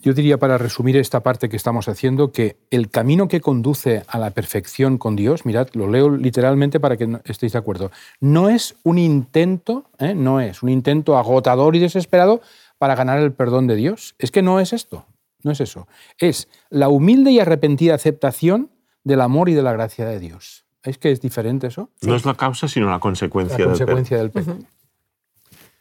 Yo 0.00 0.14
diría, 0.14 0.38
para 0.38 0.58
resumir 0.58 0.96
esta 0.96 1.20
parte 1.24 1.48
que 1.48 1.56
estamos 1.56 1.88
haciendo, 1.88 2.30
que 2.30 2.56
el 2.70 2.88
camino 2.88 3.26
que 3.26 3.40
conduce 3.40 4.04
a 4.06 4.18
la 4.18 4.30
perfección 4.30 4.96
con 4.96 5.16
Dios, 5.16 5.44
mirad, 5.44 5.68
lo 5.72 5.88
leo 5.90 6.08
literalmente 6.08 6.78
para 6.78 6.96
que 6.96 7.08
no- 7.08 7.20
estéis 7.24 7.52
de 7.52 7.58
acuerdo, 7.58 7.90
no 8.20 8.48
es 8.48 8.76
un 8.84 8.98
intento, 8.98 9.90
¿eh? 9.98 10.14
no 10.14 10.40
es 10.40 10.62
un 10.62 10.68
intento 10.68 11.18
agotador 11.18 11.74
y 11.74 11.80
desesperado 11.80 12.40
para 12.78 12.94
ganar 12.94 13.18
el 13.18 13.32
perdón 13.32 13.66
de 13.66 13.74
Dios. 13.74 14.14
Es 14.20 14.30
que 14.30 14.40
no 14.40 14.60
es 14.60 14.72
esto, 14.72 15.04
no 15.42 15.52
es 15.52 15.60
eso. 15.60 15.86
Es 16.18 16.48
la 16.70 16.88
humilde 16.88 17.30
y 17.30 17.40
arrepentida 17.40 17.94
aceptación 17.94 18.70
del 19.04 19.20
amor 19.20 19.48
y 19.48 19.54
de 19.54 19.62
la 19.62 19.72
gracia 19.72 20.06
de 20.06 20.18
Dios. 20.18 20.66
¿Es 20.82 20.98
que 20.98 21.10
es 21.10 21.20
diferente 21.20 21.66
eso? 21.66 21.90
No 22.02 22.14
es 22.14 22.24
la 22.24 22.34
causa, 22.34 22.68
sino 22.68 22.90
la 22.90 23.00
consecuencia. 23.00 23.58
La 23.58 23.64
del 23.64 23.70
consecuencia 23.70 24.18
del 24.18 24.30
pecado. 24.30 24.58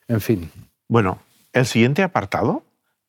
En 0.08 0.22
fin. 0.22 0.52
Bueno, 0.88 1.20
el 1.54 1.66
siguiente 1.66 2.04
apartado 2.04 2.64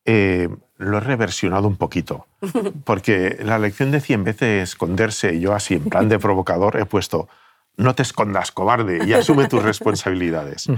eh, 0.05 0.49
lo 0.77 0.99
he 0.99 1.01
reversionado 1.01 1.69
un 1.69 1.77
poquito, 1.77 2.27
porque 2.85 3.39
la 3.43 3.59
lección 3.59 3.91
decía, 3.91 4.15
en 4.15 4.25
vez 4.25 4.39
de 4.39 4.63
esconderse, 4.63 5.39
yo 5.41 5.55
así 5.55 5.75
en 5.75 5.85
plan 5.85 6.09
de 6.09 6.19
provocador, 6.19 6.79
he 6.79 6.87
puesto, 6.87 7.29
no 7.77 7.95
te 7.95 8.03
escondas, 8.03 8.53
cobarde, 8.53 9.05
y 9.07 9.13
asume 9.13 9.49
tus 9.49 9.63
responsabilidades. 9.65 10.69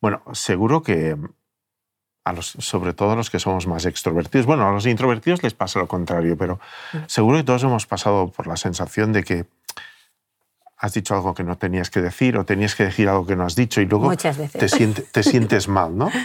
Bueno, 0.00 0.22
seguro 0.32 0.82
que 0.82 1.16
a 2.24 2.32
los, 2.32 2.46
sobre 2.58 2.92
todo 2.94 3.12
a 3.12 3.16
los 3.16 3.30
que 3.30 3.38
somos 3.38 3.66
más 3.66 3.84
extrovertidos, 3.84 4.46
bueno, 4.46 4.66
a 4.66 4.72
los 4.72 4.86
introvertidos 4.86 5.42
les 5.42 5.54
pasa 5.54 5.78
lo 5.78 5.86
contrario, 5.86 6.36
pero 6.36 6.58
seguro 7.06 7.36
que 7.38 7.44
todos 7.44 7.62
hemos 7.64 7.86
pasado 7.86 8.28
por 8.28 8.46
la 8.46 8.56
sensación 8.56 9.12
de 9.12 9.22
que 9.24 9.44
has 10.78 10.94
dicho 10.94 11.14
algo 11.14 11.34
que 11.34 11.44
no 11.44 11.56
tenías 11.56 11.90
que 11.90 12.00
decir 12.00 12.36
o 12.36 12.44
tenías 12.44 12.74
que 12.74 12.84
decir 12.84 13.08
algo 13.08 13.26
que 13.26 13.36
no 13.36 13.44
has 13.44 13.54
dicho 13.54 13.80
y 13.80 13.86
luego 13.86 14.14
Te, 14.16 14.28
te 15.12 15.22
sientes 15.22 15.68
mal, 15.68 15.96
¿no? 15.96 16.10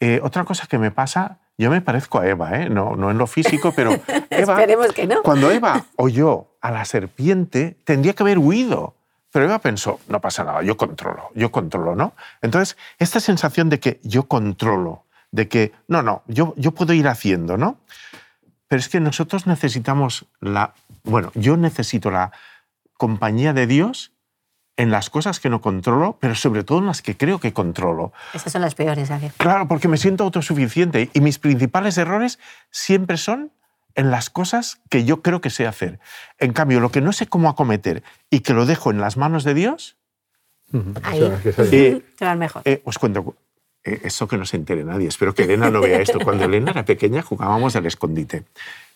Eh, 0.00 0.20
otra 0.22 0.44
cosa 0.44 0.68
que 0.68 0.78
me 0.78 0.92
pasa, 0.92 1.38
yo 1.56 1.70
me 1.70 1.80
parezco 1.80 2.20
a 2.20 2.28
Eva, 2.28 2.56
¿eh? 2.60 2.70
no, 2.70 2.94
no 2.94 3.10
en 3.10 3.18
lo 3.18 3.26
físico, 3.26 3.72
pero 3.74 3.90
Eva, 4.30 4.52
Esperemos 4.60 4.92
que 4.92 5.08
no. 5.08 5.22
cuando 5.22 5.50
Eva 5.50 5.86
oyó 5.96 6.46
a 6.60 6.70
la 6.70 6.84
serpiente, 6.84 7.76
tendría 7.84 8.12
que 8.12 8.22
haber 8.22 8.38
huido. 8.38 8.94
Pero 9.32 9.46
Eva 9.46 9.58
pensó, 9.58 9.98
no 10.08 10.20
pasa 10.20 10.44
nada, 10.44 10.62
yo 10.62 10.76
controlo, 10.76 11.30
yo 11.34 11.50
controlo, 11.50 11.96
¿no? 11.96 12.12
Entonces, 12.42 12.76
esta 13.00 13.18
sensación 13.18 13.68
de 13.70 13.80
que 13.80 14.00
yo 14.04 14.28
controlo, 14.28 15.04
de 15.30 15.48
que, 15.48 15.72
no, 15.86 16.02
no, 16.02 16.22
yo, 16.26 16.54
yo 16.56 16.72
puedo 16.72 16.92
ir 16.92 17.08
haciendo, 17.08 17.56
¿no? 17.56 17.78
Pero 18.68 18.80
es 18.80 18.88
que 18.88 19.00
nosotros 19.00 19.46
necesitamos 19.46 20.26
la, 20.40 20.74
bueno, 21.04 21.32
yo 21.34 21.56
necesito 21.56 22.10
la 22.10 22.32
compañía 22.96 23.52
de 23.52 23.66
Dios 23.66 24.12
en 24.76 24.90
las 24.90 25.10
cosas 25.10 25.40
que 25.40 25.50
no 25.50 25.60
controlo, 25.60 26.18
pero 26.20 26.34
sobre 26.34 26.62
todo 26.62 26.78
en 26.78 26.86
las 26.86 27.02
que 27.02 27.16
creo 27.16 27.40
que 27.40 27.52
controlo. 27.52 28.12
Esas 28.32 28.52
son 28.52 28.62
las 28.62 28.74
peores, 28.74 29.08
Javier. 29.08 29.32
Claro, 29.36 29.66
porque 29.66 29.88
me 29.88 29.96
siento 29.96 30.24
autosuficiente 30.24 31.10
y 31.12 31.20
mis 31.20 31.38
principales 31.38 31.98
errores 31.98 32.38
siempre 32.70 33.16
son 33.16 33.50
en 33.96 34.12
las 34.12 34.30
cosas 34.30 34.80
que 34.88 35.04
yo 35.04 35.22
creo 35.22 35.40
que 35.40 35.50
sé 35.50 35.66
hacer. 35.66 35.98
En 36.38 36.52
cambio, 36.52 36.78
lo 36.78 36.90
que 36.90 37.00
no 37.00 37.12
sé 37.12 37.26
cómo 37.26 37.48
acometer 37.48 38.04
y 38.30 38.40
que 38.40 38.54
lo 38.54 38.66
dejo 38.66 38.92
en 38.92 39.00
las 39.00 39.16
manos 39.16 39.42
de 39.42 39.54
Dios, 39.54 39.96
ahí 41.02 41.22
eh, 41.72 42.02
te 42.16 42.24
va 42.24 42.36
mejor. 42.36 42.62
Eh, 42.64 42.80
os 42.84 42.98
cuento, 42.98 43.34
eso 44.02 44.28
que 44.28 44.36
no 44.36 44.46
se 44.46 44.56
entere 44.56 44.84
nadie, 44.84 45.08
espero 45.08 45.34
que 45.34 45.44
Elena 45.44 45.70
no 45.70 45.80
vea 45.80 46.00
esto. 46.00 46.18
Cuando 46.20 46.44
Elena 46.44 46.70
era 46.70 46.84
pequeña 46.84 47.22
jugábamos 47.22 47.76
al 47.76 47.86
escondite 47.86 48.44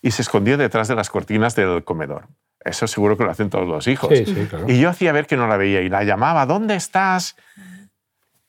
y 0.00 0.10
se 0.10 0.22
escondió 0.22 0.56
detrás 0.56 0.88
de 0.88 0.94
las 0.94 1.10
cortinas 1.10 1.54
del 1.54 1.84
comedor. 1.84 2.26
Eso 2.64 2.86
seguro 2.86 3.16
que 3.16 3.24
lo 3.24 3.30
hacen 3.30 3.50
todos 3.50 3.66
los 3.66 3.86
hijos. 3.88 4.12
Y 4.68 4.80
yo 4.80 4.88
hacía 4.88 5.12
ver 5.12 5.26
que 5.26 5.36
no 5.36 5.46
la 5.46 5.56
veía 5.56 5.80
y 5.80 5.88
la 5.88 6.04
llamaba, 6.04 6.46
¿dónde 6.46 6.76
estás? 6.76 7.36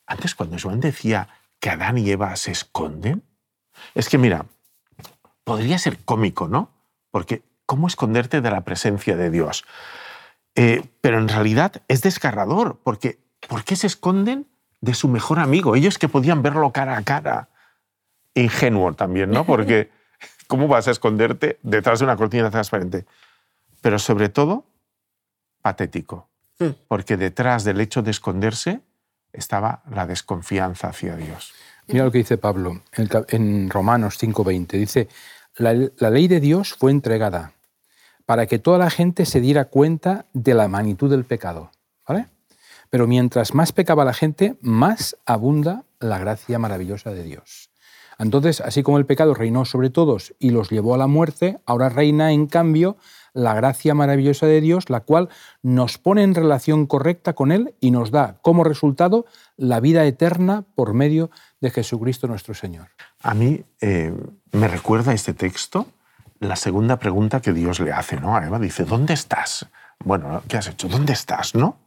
Antes 0.06 0.36
cuando 0.36 0.58
Joan 0.62 0.80
decía 0.80 1.30
que 1.60 1.70
Adán 1.70 1.98
y 1.98 2.10
Eva 2.10 2.36
se 2.36 2.52
esconden, 2.52 3.24
es 3.96 4.10
que 4.10 4.18
mira, 4.18 4.46
podría 5.44 5.78
ser 5.78 5.98
cómico, 6.04 6.48
¿no? 6.48 6.72
Porque 7.10 7.42
¿cómo 7.66 7.88
esconderte 7.88 8.42
de 8.42 8.52
la 8.52 8.62
presencia 8.62 9.16
de 9.16 9.30
Dios? 9.30 9.66
Eh, 10.56 10.84
pero 11.02 11.18
en 11.18 11.28
realidad 11.28 11.82
es 11.88 12.02
desgarrador, 12.02 12.80
porque 12.84 13.20
¿por 13.48 13.64
qué 13.64 13.76
se 13.76 13.88
esconden 13.88 14.48
de 14.84 14.94
su 14.94 15.08
mejor 15.08 15.40
amigo? 15.40 15.76
Ellos 15.76 15.98
que 15.98 16.10
podían 16.10 16.42
verlo 16.42 16.72
cara 16.72 16.98
a 16.98 17.04
cara. 17.04 17.50
Ingenuo 18.36 18.94
también, 18.94 19.30
¿no? 19.32 19.46
Porque 19.46 19.90
¿cómo 20.48 20.68
vas 20.68 20.88
a 20.88 20.92
esconderte 20.92 21.60
detrás 21.64 22.00
de 22.00 22.06
una 22.06 22.18
cortina 22.18 22.52
transparente? 22.52 23.06
pero 23.84 24.00
sobre 24.00 24.30
todo 24.30 24.66
patético, 25.62 26.30
mm. 26.60 26.70
porque 26.88 27.18
detrás 27.18 27.66
del 27.66 27.82
hecho 27.82 28.02
de 28.02 28.12
esconderse 28.12 28.80
estaba 29.34 29.84
la 29.92 30.08
desconfianza 30.08 30.88
hacia 30.88 31.18
Dios. 31.18 31.54
Mira 31.88 32.06
lo 32.06 32.12
que 32.12 32.20
dice 32.20 32.38
Pablo 32.38 32.82
en 33.28 33.70
Romanos 33.70 34.18
5:20. 34.18 34.78
Dice, 34.78 35.10
la, 35.58 35.74
la, 35.98 36.10
ley 36.10 36.30
de 36.30 36.40
Dios 36.40 36.76
fue 36.76 36.92
entregada 36.92 37.52
para 38.26 38.46
que 38.46 38.58
toda 38.58 38.78
la 38.78 38.90
gente 38.90 39.26
se 39.26 39.42
diera 39.42 39.66
cuenta 39.66 40.26
de 40.32 40.54
la 40.54 40.70
magnitud 40.70 41.12
del 41.12 41.26
pecado. 41.26 41.70
Pero 42.94 43.08
mientras 43.08 43.56
más 43.56 43.72
pecaba 43.72 44.06
la 44.06 44.14
gente, 44.14 44.56
más 44.62 45.18
abunda 45.26 45.84
la 46.00 46.20
gracia 46.20 46.60
maravillosa 46.60 47.10
de 47.10 47.24
Dios. 47.24 47.72
Entonces, 48.20 48.62
así 48.62 48.84
como 48.84 49.00
el 49.00 49.08
pecado 49.08 49.34
reinó 49.34 49.66
sobre 49.66 49.90
todos 49.90 50.36
y 50.38 50.52
los 50.52 50.70
llevó 50.70 50.94
a 50.94 51.00
la 51.00 51.08
muerte, 51.08 51.58
ahora 51.66 51.90
reina 51.90 52.34
en 52.34 52.46
cambio 52.46 52.98
la 53.34 53.56
gracia 53.56 53.96
maravillosa 53.96 54.46
de 54.46 54.62
Dios, 54.62 54.92
la 54.92 55.00
cual 55.00 55.30
nos 55.64 55.98
pone 55.98 56.22
en 56.22 56.36
relación 56.36 56.86
correcta 56.86 57.34
con 57.34 57.52
Él 57.52 57.74
y 57.80 57.90
nos 57.90 58.12
da 58.12 58.38
como 58.44 58.64
resultado 58.64 59.26
la 59.58 59.80
vida 59.80 60.06
eterna 60.06 60.64
por 60.76 60.94
medio 60.94 61.32
de 61.62 61.72
Jesucristo 61.72 62.28
nuestro 62.28 62.54
Señor. 62.54 62.90
A 63.24 63.34
mí 63.34 63.64
eh, 63.82 64.14
me 64.52 64.68
recuerda 64.68 65.16
este 65.16 65.34
texto 65.34 65.88
la 66.40 66.56
segunda 66.56 67.00
pregunta 67.00 67.42
que 67.42 67.54
Dios 67.54 67.80
le 67.80 67.92
hace 67.92 68.20
¿no? 68.20 68.38
a 68.38 68.46
Eva. 68.46 68.60
Dice, 68.60 68.84
¿dónde 68.84 69.16
estás? 69.16 69.66
Bueno, 70.06 70.44
¿qué 70.48 70.58
has 70.58 70.68
hecho? 70.68 70.88
¿Dónde 70.88 71.14
estás? 71.14 71.56
¿no? 71.56 71.78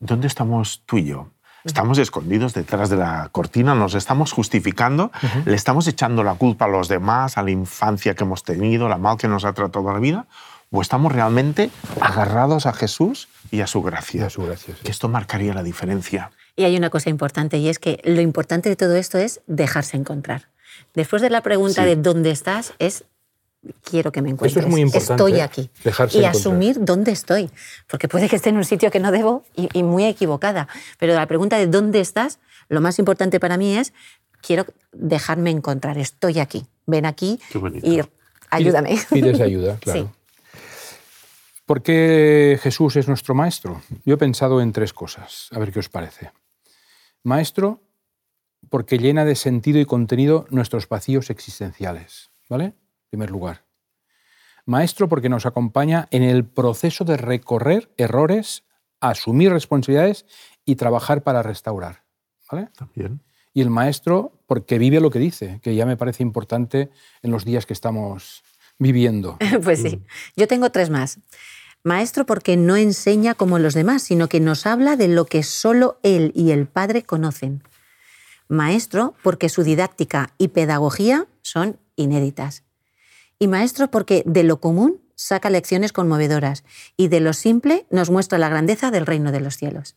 ¿Dónde 0.00 0.26
estamos 0.26 0.82
tú 0.86 0.98
y 0.98 1.04
yo? 1.04 1.28
Estamos 1.62 1.98
escondidos 1.98 2.54
detrás 2.54 2.88
de 2.88 2.96
la 2.96 3.28
cortina, 3.32 3.74
nos 3.74 3.94
estamos 3.94 4.32
justificando, 4.32 5.12
le 5.44 5.54
estamos 5.54 5.86
echando 5.86 6.24
la 6.24 6.34
culpa 6.34 6.64
a 6.64 6.68
los 6.68 6.88
demás, 6.88 7.36
a 7.36 7.42
la 7.42 7.50
infancia 7.50 8.14
que 8.14 8.24
hemos 8.24 8.42
tenido, 8.42 8.88
la 8.88 8.96
mal 8.96 9.18
que 9.18 9.28
nos 9.28 9.44
ha 9.44 9.52
tratado 9.52 9.92
la 9.92 9.98
vida, 9.98 10.26
o 10.70 10.80
estamos 10.80 11.12
realmente 11.12 11.70
agarrados 12.00 12.64
a 12.64 12.72
Jesús 12.72 13.28
y 13.50 13.60
a 13.60 13.66
su 13.66 13.82
gracia. 13.82 14.26
A 14.26 14.30
su 14.30 14.42
gracia 14.42 14.74
Que 14.82 14.90
esto 14.90 15.10
marcaría 15.10 15.52
la 15.52 15.62
diferencia. 15.62 16.30
Y 16.56 16.64
hay 16.64 16.76
una 16.78 16.88
cosa 16.88 17.10
importante 17.10 17.58
y 17.58 17.68
es 17.68 17.78
que 17.78 18.00
lo 18.04 18.22
importante 18.22 18.70
de 18.70 18.76
todo 18.76 18.96
esto 18.96 19.18
es 19.18 19.42
dejarse 19.46 19.98
encontrar. 19.98 20.48
Después 20.94 21.20
de 21.20 21.28
la 21.28 21.42
pregunta 21.42 21.84
de 21.84 21.96
dónde 21.96 22.30
estás, 22.30 22.72
es 22.78 23.04
quiero 23.82 24.12
que 24.12 24.22
me 24.22 24.30
encuentres. 24.30 24.56
Esto 24.56 24.66
es 24.66 24.70
muy 24.70 24.80
importante. 24.80 25.14
Estoy 25.14 25.40
aquí. 25.40 25.70
y 26.18 26.24
asumir 26.24 26.76
dónde 26.80 27.12
estoy. 27.12 27.50
Porque 27.88 28.08
puede 28.08 28.28
que 28.28 28.36
esté 28.36 28.50
en 28.50 28.56
un 28.56 28.64
sitio 28.64 28.90
que 28.90 29.00
no 29.00 29.12
debo 29.12 29.44
y, 29.54 29.82
muy 29.82 30.04
equivocada. 30.04 30.68
Pero 30.98 31.14
la 31.14 31.26
pregunta 31.26 31.58
de 31.58 31.66
dónde 31.66 32.00
estás, 32.00 32.38
lo 32.68 32.80
más 32.80 32.98
importante 32.98 33.40
para 33.40 33.56
mí 33.56 33.76
es 33.76 33.92
quiero 34.40 34.66
dejarme 34.92 35.50
encontrar. 35.50 35.98
Estoy 35.98 36.38
aquí. 36.38 36.66
Ven 36.86 37.06
aquí 37.06 37.38
y 37.82 38.00
ayúdame. 38.50 38.98
Pides 39.10 39.40
ayuda, 39.40 39.76
claro. 39.80 40.12
¿Por 41.66 41.82
qué 41.82 42.58
Jesús 42.60 42.96
es 42.96 43.06
nuestro 43.06 43.34
maestro? 43.34 43.80
Yo 44.04 44.14
he 44.14 44.18
pensado 44.18 44.60
en 44.60 44.72
tres 44.72 44.92
cosas, 44.92 45.48
a 45.52 45.58
ver 45.60 45.70
qué 45.70 45.78
os 45.78 45.88
parece. 45.88 46.32
Maestro, 47.22 47.80
porque 48.70 48.98
llena 48.98 49.24
de 49.24 49.36
sentido 49.36 49.78
y 49.78 49.84
contenido 49.84 50.46
nuestros 50.50 50.88
vacíos 50.88 51.30
existenciales, 51.30 52.30
¿vale? 52.48 52.74
En 53.10 53.18
primer 53.18 53.30
lugar. 53.30 53.64
Maestro, 54.66 55.08
porque 55.08 55.28
nos 55.28 55.46
acompaña 55.46 56.06
en 56.12 56.22
el 56.22 56.44
proceso 56.44 57.04
de 57.04 57.16
recorrer 57.16 57.90
errores, 57.96 58.62
asumir 59.00 59.50
responsabilidades 59.50 60.26
y 60.64 60.76
trabajar 60.76 61.22
para 61.24 61.42
restaurar, 61.42 62.04
¿vale? 62.50 62.68
También. 62.76 63.20
Y 63.52 63.62
el 63.62 63.70
maestro, 63.70 64.32
porque 64.46 64.78
vive 64.78 65.00
lo 65.00 65.10
que 65.10 65.18
dice, 65.18 65.58
que 65.60 65.74
ya 65.74 65.86
me 65.86 65.96
parece 65.96 66.22
importante 66.22 66.90
en 67.22 67.32
los 67.32 67.44
días 67.44 67.66
que 67.66 67.72
estamos 67.72 68.44
viviendo. 68.78 69.38
pues 69.64 69.82
sí. 69.82 70.04
Yo 70.36 70.46
tengo 70.46 70.70
tres 70.70 70.88
más. 70.88 71.18
Maestro 71.82 72.26
porque 72.26 72.56
no 72.56 72.76
enseña 72.76 73.34
como 73.34 73.58
los 73.58 73.74
demás, 73.74 74.02
sino 74.02 74.28
que 74.28 74.38
nos 74.38 74.66
habla 74.66 74.96
de 74.96 75.08
lo 75.08 75.24
que 75.24 75.42
solo 75.42 75.98
él 76.02 76.30
y 76.36 76.52
el 76.52 76.68
Padre 76.68 77.02
conocen. 77.02 77.64
Maestro 78.48 79.14
porque 79.22 79.48
su 79.48 79.64
didáctica 79.64 80.34
y 80.36 80.48
pedagogía 80.48 81.26
son 81.42 81.80
inéditas. 81.96 82.64
Y 83.40 83.48
maestro 83.48 83.90
porque 83.90 84.22
de 84.26 84.44
lo 84.44 84.60
común 84.60 85.00
saca 85.14 85.48
lecciones 85.48 85.92
conmovedoras 85.92 86.62
y 86.98 87.08
de 87.08 87.20
lo 87.20 87.32
simple 87.32 87.86
nos 87.90 88.10
muestra 88.10 88.38
la 88.38 88.50
grandeza 88.50 88.90
del 88.90 89.06
reino 89.06 89.32
de 89.32 89.40
los 89.40 89.56
cielos. 89.56 89.96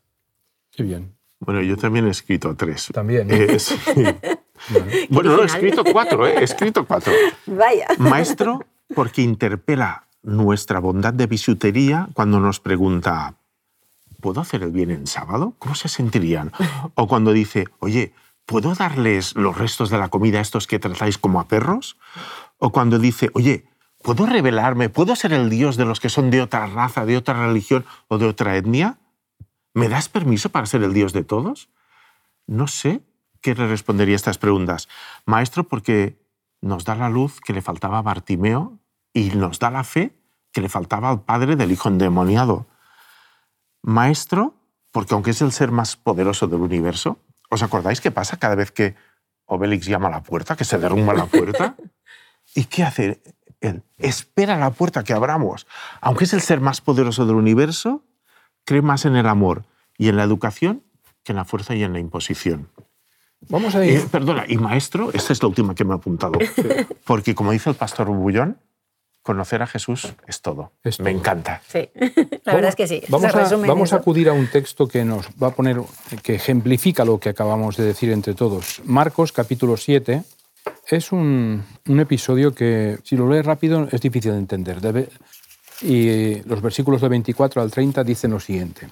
Qué 0.72 0.84
bien. 0.84 1.16
Bueno, 1.40 1.62
yo 1.62 1.76
también 1.76 2.08
he 2.08 2.10
escrito 2.10 2.56
tres. 2.56 2.90
También. 2.94 3.28
Eh, 3.30 3.58
bueno, 5.10 5.36
no, 5.36 5.44
he 5.44 5.46
escrito 5.46 5.84
cuatro, 5.84 6.26
¿eh? 6.26 6.36
he 6.40 6.44
escrito 6.44 6.86
cuatro. 6.88 7.12
Vaya. 7.46 7.88
Maestro 7.98 8.66
porque 8.96 9.22
interpela 9.22 10.08
nuestra 10.22 10.80
bondad 10.80 11.14
de 11.14 11.28
bisutería 11.28 12.08
cuando 12.14 12.40
nos 12.40 12.62
pregunta, 12.62 13.36
¿puedo 14.22 14.40
hacer 14.40 14.64
el 14.64 14.72
bien 14.72 14.90
en 14.90 15.06
sábado? 15.06 15.54
¿Cómo 15.60 15.76
se 15.76 15.90
sentirían? 15.90 16.54
O 16.96 17.10
cuando 17.10 17.34
dice, 17.34 17.68
oye, 17.80 18.14
¿puedo 18.46 18.74
darles 18.74 19.36
los 19.36 19.58
restos 19.58 19.90
de 19.90 19.98
la 19.98 20.08
comida 20.08 20.40
a 20.40 20.42
estos 20.42 20.66
que 20.66 20.80
tratáis 20.80 21.18
como 21.18 21.42
a 21.42 21.50
perros? 21.50 21.98
O 22.64 22.72
cuando 22.72 22.98
dice, 22.98 23.30
oye, 23.34 23.66
¿puedo 24.02 24.26
revelarme? 24.26 24.88
¿Puedo 24.88 25.18
ser 25.18 25.34
el 25.34 25.50
Dios 25.50 25.76
de 25.76 25.84
los 25.84 26.00
que 26.00 26.08
son 26.08 26.30
de 26.30 26.42
otra 26.42 26.66
raza, 26.68 27.06
de 27.06 27.18
otra 27.18 27.46
religión 27.46 27.84
o 28.08 28.18
de 28.18 28.26
otra 28.26 28.56
etnia? 28.56 29.00
¿Me 29.74 29.90
das 29.90 30.08
permiso 30.08 30.48
para 30.48 30.66
ser 30.66 30.82
el 30.84 30.94
Dios 30.94 31.12
de 31.12 31.26
todos? 31.26 31.68
No 32.48 32.68
sé 32.68 33.02
qué 33.42 33.54
le 33.54 33.68
respondería 33.68 34.16
a 34.16 34.22
estas 34.22 34.38
preguntas. 34.38 34.88
Maestro, 35.26 35.66
porque 35.66 36.18
nos 36.62 36.86
da 36.86 36.96
la 36.96 37.10
luz 37.10 37.42
que 37.42 37.52
le 37.52 37.62
faltaba 37.62 37.98
a 37.98 38.02
Bartimeo 38.02 38.80
y 39.12 39.32
nos 39.32 39.60
da 39.60 39.70
la 39.70 39.84
fe 39.84 40.16
que 40.54 40.62
le 40.62 40.70
faltaba 40.70 41.10
al 41.10 41.24
padre 41.24 41.58
del 41.58 41.72
hijo 41.72 41.90
endemoniado. 41.90 42.68
Maestro, 43.82 44.56
porque 44.92 45.16
aunque 45.16 45.32
es 45.32 45.42
el 45.42 45.52
ser 45.52 45.72
más 45.72 45.98
poderoso 45.98 46.48
del 46.48 46.62
universo, 46.62 47.18
¿Os 47.54 47.62
acordáis 47.62 48.02
qué 48.02 48.10
pasa 48.10 48.38
cada 48.38 48.56
vez 48.56 48.72
que 48.72 48.96
Obélix 49.46 49.86
llama 49.86 50.08
a 50.08 50.12
la 50.12 50.24
puerta, 50.24 50.56
que 50.56 50.66
se 50.66 50.80
derrumba 50.80 51.14
la 51.14 51.28
puerta? 51.28 51.76
¿Y 52.56 52.66
qué 52.66 52.84
hace 52.84 53.22
él? 53.62 53.84
Espera 53.98 54.56
a 54.56 54.60
la 54.60 54.72
puerta 54.72 55.04
que 55.04 55.14
abramos. 55.14 55.68
Aunque 56.02 56.26
es 56.26 56.34
el 56.34 56.42
ser 56.42 56.60
más 56.60 56.82
poderoso 56.82 57.26
del 57.26 57.36
universo, 57.36 58.04
cree 58.66 58.82
más 58.82 59.06
en 59.06 59.16
el 59.16 59.28
amor 59.28 59.66
y 59.98 60.10
en 60.10 60.18
la 60.18 60.24
educación 60.24 60.84
que 61.24 61.32
en 61.32 61.38
la 61.38 61.46
fuerza 61.46 61.74
y 61.76 61.84
en 61.84 61.94
la 61.94 62.00
imposición. 62.00 62.70
Vamos 63.50 63.76
a 63.76 63.86
ir. 63.86 64.00
Eh, 64.00 64.08
perdona, 64.12 64.46
y 64.48 64.58
maestro, 64.58 65.12
esta 65.14 65.34
es 65.34 65.42
la 65.42 65.50
última 65.50 65.76
que 65.76 65.84
me 65.84 65.94
ha 65.94 65.98
apuntado. 65.98 66.34
Porque 67.06 67.36
como 67.36 67.52
dice 67.52 67.70
el 67.70 67.76
pastor 67.76 68.08
Bullón, 68.08 68.58
conocer 69.22 69.62
a 69.62 69.68
Jesús 69.68 70.14
es 70.28 70.42
todo. 70.42 70.74
Es 70.84 71.00
Me 71.00 71.12
encanta. 71.12 71.62
Sí, 71.68 71.90
la 72.44 72.54
verdad 72.54 72.70
es 72.70 72.76
que 72.76 72.88
sí. 72.88 73.02
Vamos, 73.10 73.32
se 73.32 73.56
a, 73.56 73.58
vamos 73.58 73.94
a 73.94 73.98
acudir 73.98 74.30
a 74.30 74.34
un 74.34 74.48
texto 74.48 74.88
que 74.88 75.04
nos 75.06 75.28
va 75.42 75.48
a 75.48 75.52
poner, 75.52 75.82
que 76.22 76.36
ejemplifica 76.36 77.06
lo 77.06 77.20
que 77.20 77.30
acabamos 77.30 77.78
de 77.78 77.86
decir 77.86 78.12
entre 78.12 78.34
todos. 78.34 78.82
Marcos 78.86 79.32
capítulo 79.32 79.78
7 79.78 80.24
es 80.88 81.12
un, 81.12 81.64
un 81.88 82.00
episodio 82.00 82.54
que, 82.54 83.00
si 83.04 83.16
lo 83.16 83.30
lees 83.30 83.46
rápido, 83.46 83.88
es 83.92 84.02
difícil 84.02 84.32
de 84.32 84.38
entender. 84.38 84.82
Debe- 84.82 85.10
y 85.82 86.42
los 86.48 86.62
versículos 86.62 87.02
de 87.02 87.10
24 87.10 87.62
al 87.62 87.72
30 87.72 88.04
dicen 88.04 88.32
lo 88.32 88.40
siguiente. 88.40 88.90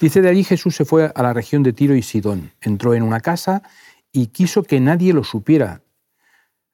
Dice, 0.00 0.22
de 0.22 0.28
allí 0.30 0.44
Jesús 0.44 0.74
se 0.76 0.84
fue 0.84 1.12
a 1.14 1.22
la 1.22 1.32
región 1.32 1.62
de 1.62 1.72
Tiro 1.72 1.94
y 1.94 2.02
Sidón. 2.02 2.52
Entró 2.62 2.94
en 2.94 3.02
una 3.02 3.20
casa 3.20 3.62
y 4.12 4.28
quiso 4.28 4.62
que 4.62 4.80
nadie 4.80 5.12
lo 5.12 5.24
supiera, 5.24 5.82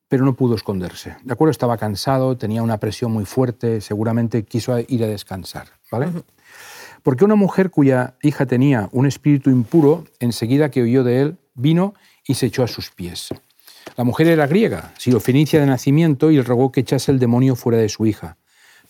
pero 0.09 0.25
no 0.25 0.37
pudo 0.37 0.55
esconderse. 0.55 1.17
De 1.25 1.33
acuerdo, 1.33 1.51
estaba 1.51 1.77
cansado, 1.79 2.37
tenía 2.37 2.63
una 2.63 2.79
presión 2.79 3.11
muy 3.11 3.25
fuerte, 3.25 3.81
seguramente 3.81 4.45
quiso 4.45 4.79
ir 4.79 5.03
a 5.03 5.09
descansar. 5.09 5.67
¿vale? 5.91 6.09
Porque 7.03 7.25
una 7.25 7.35
mujer 7.35 7.71
cuya 7.71 8.15
hija 8.23 8.47
tenía 8.47 8.89
un 8.93 9.07
espíritu 9.07 9.51
impuro, 9.51 10.05
enseguida 10.21 10.71
que 10.71 10.83
oyó 10.83 11.03
de 11.03 11.23
él, 11.23 11.37
vino 11.55 11.95
y 12.27 12.35
se 12.35 12.47
echó 12.47 12.63
a 12.63 12.69
sus 12.69 12.91
pies. 12.91 13.29
La 13.97 14.05
mujer 14.05 14.27
era 14.29 14.47
griega, 14.47 14.93
sirofenicia 14.99 15.61
de 15.61 15.67
nacimiento, 15.67 16.31
y 16.31 16.41
rogó 16.41 16.71
que 16.73 16.81
echase 16.81 17.11
el 17.13 17.19
demonio 17.19 17.57
fuera 17.57 17.79
de 17.79 17.89
su 17.89 18.07
hija. 18.07 18.37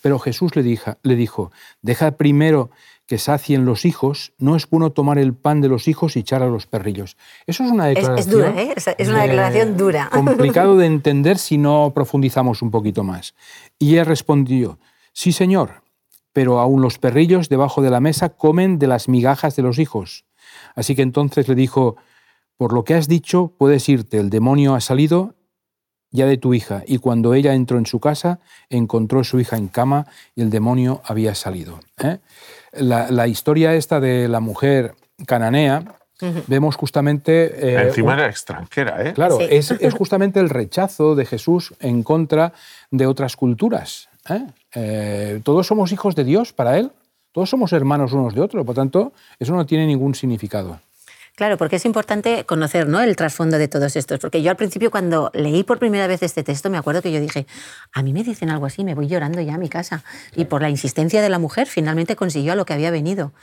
Pero 0.03 0.19
Jesús 0.19 0.55
le, 0.57 0.63
dija- 0.63 0.99
le 1.03 1.17
dijo, 1.17 1.51
deja 1.83 2.13
primero 2.13 2.71
que 3.07 3.19
sacien 3.19 3.65
los 3.65 3.85
hijos, 3.85 4.33
no 4.39 4.57
es 4.57 4.69
bueno 4.69 4.91
tomar 4.91 5.19
el 5.19 5.33
pan 5.33 5.61
de 5.61 5.69
los 5.69 5.87
hijos 5.87 6.17
y 6.17 6.21
echar 6.21 6.43
a 6.43 6.47
los 6.49 6.67
perrillos. 6.67 7.17
Eso 7.47 7.65
es 7.65 7.71
una 7.71 7.89
Es- 7.91 7.99
es 7.99 8.03
declaración... 8.27 8.35
dura, 8.35 8.63
¿eh? 8.63 8.75
Es- 8.99 9.09
una 9.09 9.23
declaración 9.23 9.77
dura. 9.77 10.09
Complicado 10.13 10.77
de 10.77 10.87
entender 10.87 11.39
si 11.39 11.57
no 11.57 11.93
profundizamos 11.95 12.63
un 12.63 12.71
poquito 12.73 13.05
más. 13.05 13.35
Y 13.79 13.93
ella 13.93 14.05
respondió, 14.05 14.79
sí 15.13 15.31
señor, 15.33 15.83
pero 16.33 16.59
aún 16.59 16.83
los 16.83 16.99
perrillos 16.99 17.49
debajo 17.49 17.81
de 17.81 17.91
la 17.91 18.01
mesa 18.01 18.31
comen 18.31 18.79
de 18.81 18.89
las 18.89 19.09
migajas 19.09 19.55
de 19.57 19.63
los 19.63 19.79
hijos. 19.79 20.25
Así 20.75 20.95
que 20.97 21.03
entonces 21.03 21.47
le 21.49 21.55
dijo, 21.55 21.97
por 22.57 22.73
lo 22.73 22.85
que 22.85 22.95
has 22.95 23.09
dicho, 23.09 23.53
puedes 23.59 23.89
irte, 23.89 24.19
el 24.19 24.31
demonio 24.31 24.75
ha 24.75 24.81
salido 24.81 25.35
ya 26.11 26.27
de 26.27 26.39
tu 26.39 26.55
hija. 26.55 26.83
Y 26.87 26.99
cuando 26.99 27.35
ella 27.35 27.53
entró 27.55 27.77
en 27.79 27.87
su 27.87 28.01
casa, 28.01 28.39
encontró 28.71 29.21
a 29.21 29.25
su 29.25 29.39
hija 29.41 29.57
en 29.57 29.69
cama 29.69 30.07
y 30.35 30.41
el 30.43 30.51
demonio 30.51 31.03
había 31.05 31.35
salido. 31.35 31.81
¿eh? 32.03 32.19
La, 32.73 33.11
la 33.11 33.27
historia 33.27 33.75
esta 33.75 34.01
de 34.01 34.29
la 34.29 34.41
mujer 34.41 34.95
cananea, 35.27 35.97
vemos 36.47 36.77
justamente... 36.77 37.75
eh, 37.75 37.89
Encima 37.89 38.15
un- 38.15 38.19
era 38.21 38.29
extranjera, 38.31 39.03
¿eh? 39.07 39.13
Claro, 39.13 39.39
Sí. 39.39 39.47
es, 39.51 39.71
es 39.73 39.93
justamente 39.99 40.41
el 40.41 40.49
rechazo 40.49 41.15
de 41.15 41.27
Jesús 41.27 41.75
en 41.81 42.03
contra 42.03 42.55
de 42.91 43.07
otras 43.07 43.37
culturas. 43.37 44.09
¿eh? 44.31 44.47
Eh, 44.75 45.41
todos 45.45 45.67
somos 45.67 45.93
hijos 45.93 46.15
de 46.15 46.25
Dios 46.25 46.55
para 46.55 46.79
Él, 46.79 46.93
todos 47.33 47.51
somos 47.51 47.73
hermanos 47.75 48.15
unos 48.15 48.35
de 48.35 48.41
otros, 48.41 48.65
por 48.65 48.75
tanto, 48.75 49.13
eso 49.39 49.55
no 49.55 49.67
tiene 49.67 49.87
ningún 49.87 50.15
significado. 50.15 50.81
Claro, 51.37 51.59
porque 51.59 51.77
es 51.77 51.85
importante 51.85 52.47
conocer 52.47 52.89
¿no? 52.89 52.99
el 53.03 53.15
trasfondo 53.15 53.59
de 53.59 53.69
todos 53.69 53.95
estos. 53.95 54.19
Porque 54.21 54.41
yo 54.41 54.51
al 54.51 54.57
principio, 54.57 54.91
cuando 54.91 55.31
leí 55.35 55.65
por 55.65 55.79
primera 55.79 56.07
vez 56.07 56.23
este 56.23 56.43
texto, 56.43 56.71
me 56.71 56.79
acuerdo 56.79 57.03
que 57.03 57.13
yo 57.13 57.21
dije, 57.21 57.47
a 57.93 58.03
mí 58.03 58.15
me 58.15 58.25
dicen 58.25 58.49
algo 58.49 58.65
así, 58.65 58.85
me 58.85 58.95
voy 58.95 59.07
llorando 59.07 59.43
ya 59.43 59.57
a 59.57 59.59
mi 59.59 59.69
casa. 59.69 60.03
Y 60.35 60.47
por 60.47 60.63
la 60.63 60.71
insistencia 60.71 61.21
de 61.21 61.29
la 61.29 61.39
mujer, 61.39 61.67
finalmente 61.67 62.17
consiguió 62.17 62.55
a 62.55 62.57
lo 62.57 62.65
que 62.65 62.73
había 62.73 62.91
venido. 62.91 63.35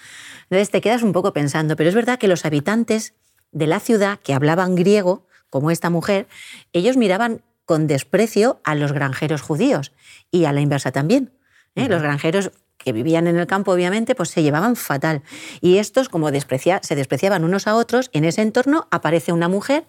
Entonces 0.46 0.72
te 0.72 0.82
quedas 0.82 1.04
un 1.04 1.14
poco 1.14 1.34
pensando, 1.34 1.76
pero 1.76 1.88
es 1.88 1.94
verdad 1.94 2.18
que 2.18 2.28
los 2.28 2.46
habitantes 2.46 3.14
de 3.52 3.68
la 3.68 3.80
ciudad 3.80 4.20
que 4.20 4.34
hablaban 4.34 4.74
griego, 4.74 5.28
como 5.52 5.70
esta 5.70 5.92
mujer, 5.92 6.28
ellos 6.74 6.98
miraban 6.98 7.44
con 7.64 7.86
desprecio 7.86 8.60
a 8.64 8.74
los 8.74 8.92
granjeros 8.92 9.44
judíos 9.44 9.92
y 10.32 10.46
a 10.46 10.52
la 10.52 10.62
inversa 10.62 10.92
también. 10.92 11.32
¿eh? 11.76 11.88
Los 11.88 12.02
granjeros 12.02 12.52
que 12.84 12.94
vivían 12.94 13.28
en 13.28 13.38
el 13.38 13.48
campo, 13.48 13.72
obviamente, 13.72 14.16
pues 14.16 14.30
se 14.30 14.44
llevaban 14.44 14.76
fatal. 14.76 15.24
Y 15.62 15.78
estos, 15.78 16.10
como 16.10 16.32
desprecia- 16.32 16.82
se 16.84 16.96
despreciaban 16.96 17.44
unos 17.44 17.68
a 17.68 17.76
otros, 17.76 18.10
en 18.14 18.26
ese 18.26 18.42
entorno 18.42 18.88
aparece 18.92 19.32
una 19.32 19.48
mujer 19.48 19.86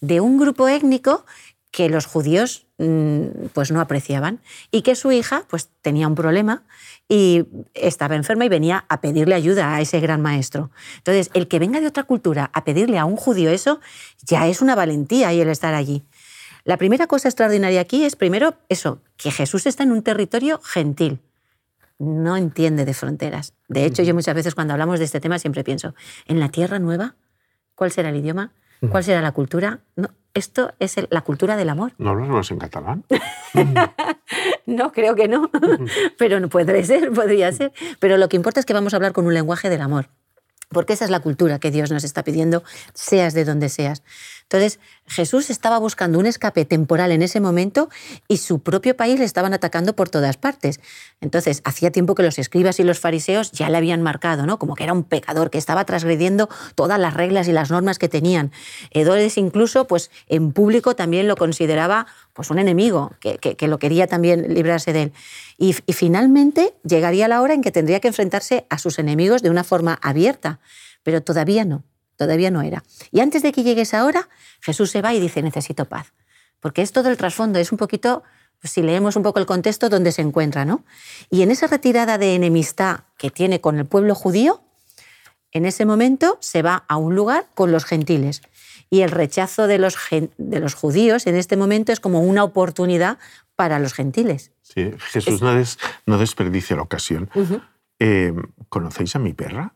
de 0.00 0.20
un 0.20 0.38
grupo 0.38 0.66
étnico 0.68 1.26
que 1.70 1.88
los 1.88 2.06
judíos 2.06 2.66
mm, 2.78 3.46
pues 3.52 3.70
no 3.70 3.80
apreciaban 3.80 4.40
y 4.72 4.82
que 4.82 4.96
su 4.96 5.12
hija 5.12 5.44
pues 5.48 5.68
tenía 5.82 6.08
un 6.08 6.16
problema 6.16 6.64
y 7.08 7.44
estaba 7.74 8.16
enferma 8.16 8.44
y 8.44 8.48
venía 8.48 8.86
a 8.88 9.00
pedirle 9.00 9.36
ayuda 9.36 9.74
a 9.76 9.80
ese 9.80 10.00
gran 10.00 10.20
maestro. 10.20 10.70
Entonces, 10.96 11.30
el 11.32 11.46
que 11.46 11.60
venga 11.60 11.80
de 11.80 11.86
otra 11.86 12.02
cultura 12.04 12.50
a 12.54 12.64
pedirle 12.64 12.98
a 12.98 13.04
un 13.04 13.16
judío 13.16 13.50
eso 13.50 13.80
ya 14.24 14.48
es 14.48 14.62
una 14.62 14.74
valentía 14.74 15.32
y 15.32 15.40
el 15.40 15.48
estar 15.48 15.74
allí. 15.74 16.02
La 16.64 16.76
primera 16.76 17.06
cosa 17.06 17.28
extraordinaria 17.28 17.80
aquí 17.80 18.04
es 18.04 18.16
primero 18.16 18.54
eso, 18.68 19.00
que 19.16 19.30
Jesús 19.30 19.66
está 19.66 19.84
en 19.84 19.92
un 19.92 20.02
territorio 20.02 20.60
gentil 20.64 21.20
no 22.00 22.36
entiende 22.36 22.84
de 22.84 22.94
fronteras. 22.94 23.54
De 23.68 23.84
hecho, 23.84 24.02
yo 24.02 24.14
muchas 24.14 24.34
veces 24.34 24.54
cuando 24.56 24.72
hablamos 24.74 24.98
de 24.98 25.04
este 25.04 25.20
tema 25.20 25.38
siempre 25.38 25.62
pienso, 25.62 25.94
¿en 26.26 26.40
la 26.40 26.48
tierra 26.48 26.78
nueva? 26.80 27.14
¿Cuál 27.76 27.92
será 27.92 28.08
el 28.08 28.16
idioma? 28.16 28.52
¿Cuál 28.90 29.04
será 29.04 29.20
la 29.20 29.32
cultura? 29.32 29.80
No, 29.96 30.08
esto 30.32 30.72
es 30.78 30.96
el- 30.96 31.06
la 31.10 31.20
cultura 31.20 31.56
del 31.56 31.68
amor. 31.68 31.92
¿No 31.98 32.10
hablamos 32.10 32.50
en 32.50 32.58
catalán? 32.58 33.04
No, 34.66 34.92
creo 34.92 35.14
que 35.16 35.26
no, 35.28 35.50
pero 36.16 36.38
no 36.40 36.48
podría 36.48 36.84
ser, 36.84 37.10
podría 37.12 37.50
ser. 37.52 37.72
Pero 37.98 38.16
lo 38.16 38.28
que 38.28 38.36
importa 38.36 38.60
es 38.60 38.66
que 38.66 38.72
vamos 38.72 38.92
a 38.94 38.96
hablar 38.96 39.12
con 39.12 39.26
un 39.26 39.34
lenguaje 39.34 39.68
del 39.68 39.80
amor, 39.80 40.08
porque 40.68 40.92
esa 40.92 41.04
es 41.04 41.10
la 41.10 41.20
cultura 41.20 41.58
que 41.58 41.70
Dios 41.72 41.90
nos 41.90 42.04
está 42.04 42.22
pidiendo, 42.22 42.62
seas 42.94 43.34
de 43.34 43.44
donde 43.44 43.68
seas. 43.68 44.02
Entonces, 44.52 44.80
Jesús 45.06 45.48
estaba 45.48 45.78
buscando 45.78 46.18
un 46.18 46.26
escape 46.26 46.64
temporal 46.64 47.12
en 47.12 47.22
ese 47.22 47.38
momento 47.38 47.88
y 48.26 48.38
su 48.38 48.58
propio 48.58 48.96
país 48.96 49.16
le 49.20 49.24
estaban 49.24 49.54
atacando 49.54 49.94
por 49.94 50.08
todas 50.08 50.38
partes. 50.38 50.80
Entonces, 51.20 51.62
hacía 51.64 51.92
tiempo 51.92 52.16
que 52.16 52.24
los 52.24 52.36
escribas 52.36 52.80
y 52.80 52.82
los 52.82 52.98
fariseos 52.98 53.52
ya 53.52 53.70
le 53.70 53.76
habían 53.76 54.02
marcado, 54.02 54.46
¿no? 54.46 54.58
Como 54.58 54.74
que 54.74 54.82
era 54.82 54.92
un 54.92 55.04
pecador, 55.04 55.50
que 55.50 55.58
estaba 55.58 55.84
transgrediendo 55.84 56.48
todas 56.74 56.98
las 56.98 57.14
reglas 57.14 57.46
y 57.46 57.52
las 57.52 57.70
normas 57.70 58.00
que 58.00 58.08
tenían. 58.08 58.50
Herodes 58.90 59.38
incluso, 59.38 59.86
pues 59.86 60.10
en 60.26 60.50
público 60.50 60.96
también 60.96 61.28
lo 61.28 61.36
consideraba 61.36 62.08
pues 62.32 62.50
un 62.50 62.58
enemigo, 62.58 63.12
que, 63.20 63.38
que- 63.38 63.68
lo 63.68 63.78
quería 63.78 64.08
también 64.08 64.52
librarse 64.52 64.92
de 64.92 65.02
él. 65.04 65.12
Y 65.58 65.74
finalmente 65.92 66.74
llegaría 66.82 67.28
la 67.28 67.40
hora 67.40 67.54
en 67.54 67.62
que 67.62 67.70
tendría 67.70 68.00
que 68.00 68.08
enfrentarse 68.08 68.66
a 68.68 68.78
sus 68.78 68.98
enemigos 68.98 69.42
de 69.42 69.50
una 69.50 69.62
forma 69.62 69.96
abierta, 70.02 70.58
pero 71.04 71.22
todavía 71.22 71.64
no, 71.64 71.84
todavía 72.20 72.50
no 72.50 72.60
era. 72.60 72.82
Y 73.10 73.20
antes 73.20 73.42
de 73.42 73.50
que 73.50 73.62
llegue 73.62 73.80
esa 73.80 74.04
hora, 74.04 74.28
Jesús 74.60 74.90
se 74.90 75.00
va 75.00 75.14
y 75.14 75.20
dice, 75.20 75.42
necesito 75.42 75.86
paz. 75.86 76.12
Porque 76.60 76.82
es 76.82 76.92
todo 76.92 77.08
el 77.08 77.16
trasfondo, 77.16 77.58
es 77.58 77.72
un 77.72 77.78
poquito, 77.78 78.22
pues, 78.60 78.70
si 78.74 78.82
leemos 78.82 79.16
un 79.16 79.22
poco 79.22 79.38
el 79.40 79.46
contexto, 79.46 79.88
donde 79.88 80.12
se 80.12 80.20
encuentra, 80.20 80.66
¿no? 80.66 80.84
Y 81.30 81.40
en 81.40 81.50
esa 81.50 81.66
retirada 81.66 82.18
de 82.18 82.34
enemistad 82.34 83.00
que 83.16 83.30
tiene 83.30 83.62
con 83.62 83.78
el 83.78 83.86
pueblo 83.86 84.14
judío, 84.14 84.60
en 85.52 85.64
ese 85.64 85.86
momento 85.86 86.36
se 86.40 86.60
va 86.62 86.84
a 86.86 86.96
un 86.98 87.14
lugar 87.14 87.46
con 87.54 87.72
los 87.72 87.84
gentiles. 87.86 88.42
Y 88.90 89.00
el 89.00 89.10
rechazo 89.10 89.66
de 89.66 89.78
los, 89.78 89.96
de 90.36 90.60
los 90.60 90.74
judíos 90.74 91.26
en 91.26 91.36
este 91.36 91.56
momento 91.56 91.90
es 91.92 92.00
como 92.00 92.20
una 92.20 92.44
oportunidad 92.44 93.18
para 93.56 93.78
los 93.78 93.94
gentiles. 93.94 94.50
Sí, 94.62 94.92
Jesús 95.12 95.40
no, 95.42 95.54
des- 95.54 95.78
no 96.06 96.18
desperdicia 96.18 96.76
la 96.76 96.82
ocasión. 96.82 97.30
Eh, 97.98 98.32
¿Conocéis 98.68 99.16
a 99.16 99.18
mi 99.18 99.32
perra? 99.32 99.74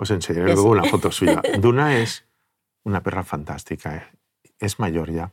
Os 0.00 0.10
enseñaré 0.10 0.54
luego 0.54 0.70
una 0.70 0.84
foto 0.84 1.12
suya. 1.12 1.42
Duna 1.60 1.98
es 1.98 2.24
una 2.84 3.02
perra 3.02 3.22
fantástica. 3.22 3.96
eh. 3.96 4.02
Es 4.58 4.78
mayor 4.78 5.10
ya. 5.12 5.30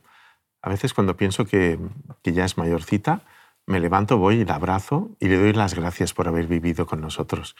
A 0.60 0.68
veces 0.68 0.92
cuando 0.92 1.16
pienso 1.16 1.46
que, 1.46 1.78
que 2.22 2.32
ya 2.32 2.44
es 2.44 2.58
mayorcita, 2.58 3.22
me 3.66 3.80
levanto, 3.80 4.18
voy 4.18 4.40
y 4.40 4.44
la 4.44 4.56
abrazo 4.56 5.10
y 5.20 5.28
le 5.28 5.38
doy 5.38 5.52
las 5.54 5.74
gracias 5.74 6.12
por 6.12 6.28
haber 6.28 6.46
vivido 6.46 6.86
con 6.86 7.00
nosotros. 7.00 7.56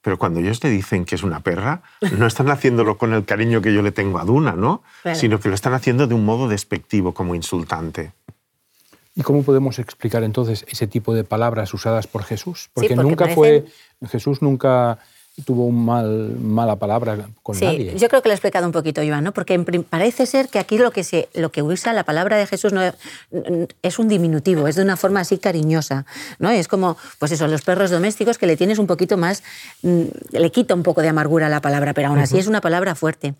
Pero 0.00 0.18
cuando 0.18 0.40
ellos 0.40 0.60
te 0.60 0.70
dicen 0.70 1.04
que 1.04 1.16
es 1.16 1.22
una 1.22 1.40
perra, 1.40 1.82
no 2.16 2.26
están 2.26 2.48
haciéndolo 2.50 2.96
con 2.96 3.12
el 3.12 3.24
cariño 3.26 3.60
que 3.60 3.74
yo 3.74 3.82
le 3.82 3.92
tengo 3.92 4.18
a 4.18 4.24
Duna, 4.24 4.52
¿no? 4.52 4.82
Claro. 5.02 5.18
Sino 5.18 5.40
que 5.40 5.48
lo 5.48 5.54
están 5.54 5.74
haciendo 5.74 6.06
de 6.06 6.14
un 6.14 6.24
modo 6.24 6.48
despectivo, 6.48 7.12
como 7.12 7.34
insultante. 7.34 8.12
¿Y 9.14 9.22
cómo 9.22 9.42
podemos 9.42 9.78
explicar 9.80 10.22
entonces 10.22 10.64
ese 10.68 10.86
tipo 10.86 11.12
de 11.12 11.24
palabras 11.24 11.74
usadas 11.74 12.06
por 12.06 12.22
Jesús? 12.22 12.70
Porque, 12.72 12.94
porque 12.94 13.02
nunca 13.08 13.24
parecen- 13.26 13.34
fue, 13.34 13.64
Jesús 14.08 14.40
nunca 14.42 14.98
tuvo 15.44 15.66
un 15.66 15.84
mal, 15.84 16.36
mala 16.40 16.76
palabra 16.76 17.28
con 17.42 17.54
sí, 17.54 17.64
nadie. 17.64 17.94
Yo 17.96 18.08
creo 18.08 18.22
que 18.22 18.28
lo 18.28 18.32
he 18.32 18.36
explicado 18.36 18.66
un 18.66 18.72
poquito, 18.72 19.02
Iván, 19.02 19.24
¿no? 19.24 19.32
porque 19.32 19.58
parece 19.88 20.26
ser 20.26 20.48
que 20.48 20.58
aquí 20.58 20.78
lo 20.78 20.90
que, 20.90 21.04
se, 21.04 21.28
lo 21.34 21.50
que 21.50 21.62
usa 21.62 21.92
la 21.92 22.04
palabra 22.04 22.36
de 22.36 22.46
Jesús 22.46 22.72
no 22.72 22.82
es, 23.82 23.98
un 23.98 24.08
diminutivo, 24.08 24.68
es 24.68 24.76
de 24.76 24.82
una 24.82 24.96
forma 24.96 25.20
así 25.20 25.38
cariñosa. 25.38 26.06
¿no? 26.38 26.50
Es 26.50 26.68
como, 26.68 26.96
pues 27.18 27.32
eso, 27.32 27.46
los 27.46 27.62
perros 27.62 27.90
domésticos 27.90 28.38
que 28.38 28.46
le 28.46 28.56
tienes 28.56 28.78
un 28.78 28.86
poquito 28.86 29.16
más, 29.16 29.42
mm, 29.82 30.02
le 30.32 30.50
quita 30.50 30.74
un 30.74 30.82
poco 30.82 31.02
de 31.02 31.08
amargura 31.08 31.46
a 31.46 31.50
la 31.50 31.60
palabra, 31.60 31.94
pero 31.94 32.08
aún 32.08 32.18
así 32.18 32.38
es 32.38 32.46
una 32.46 32.60
palabra 32.60 32.94
fuerte. 32.94 33.34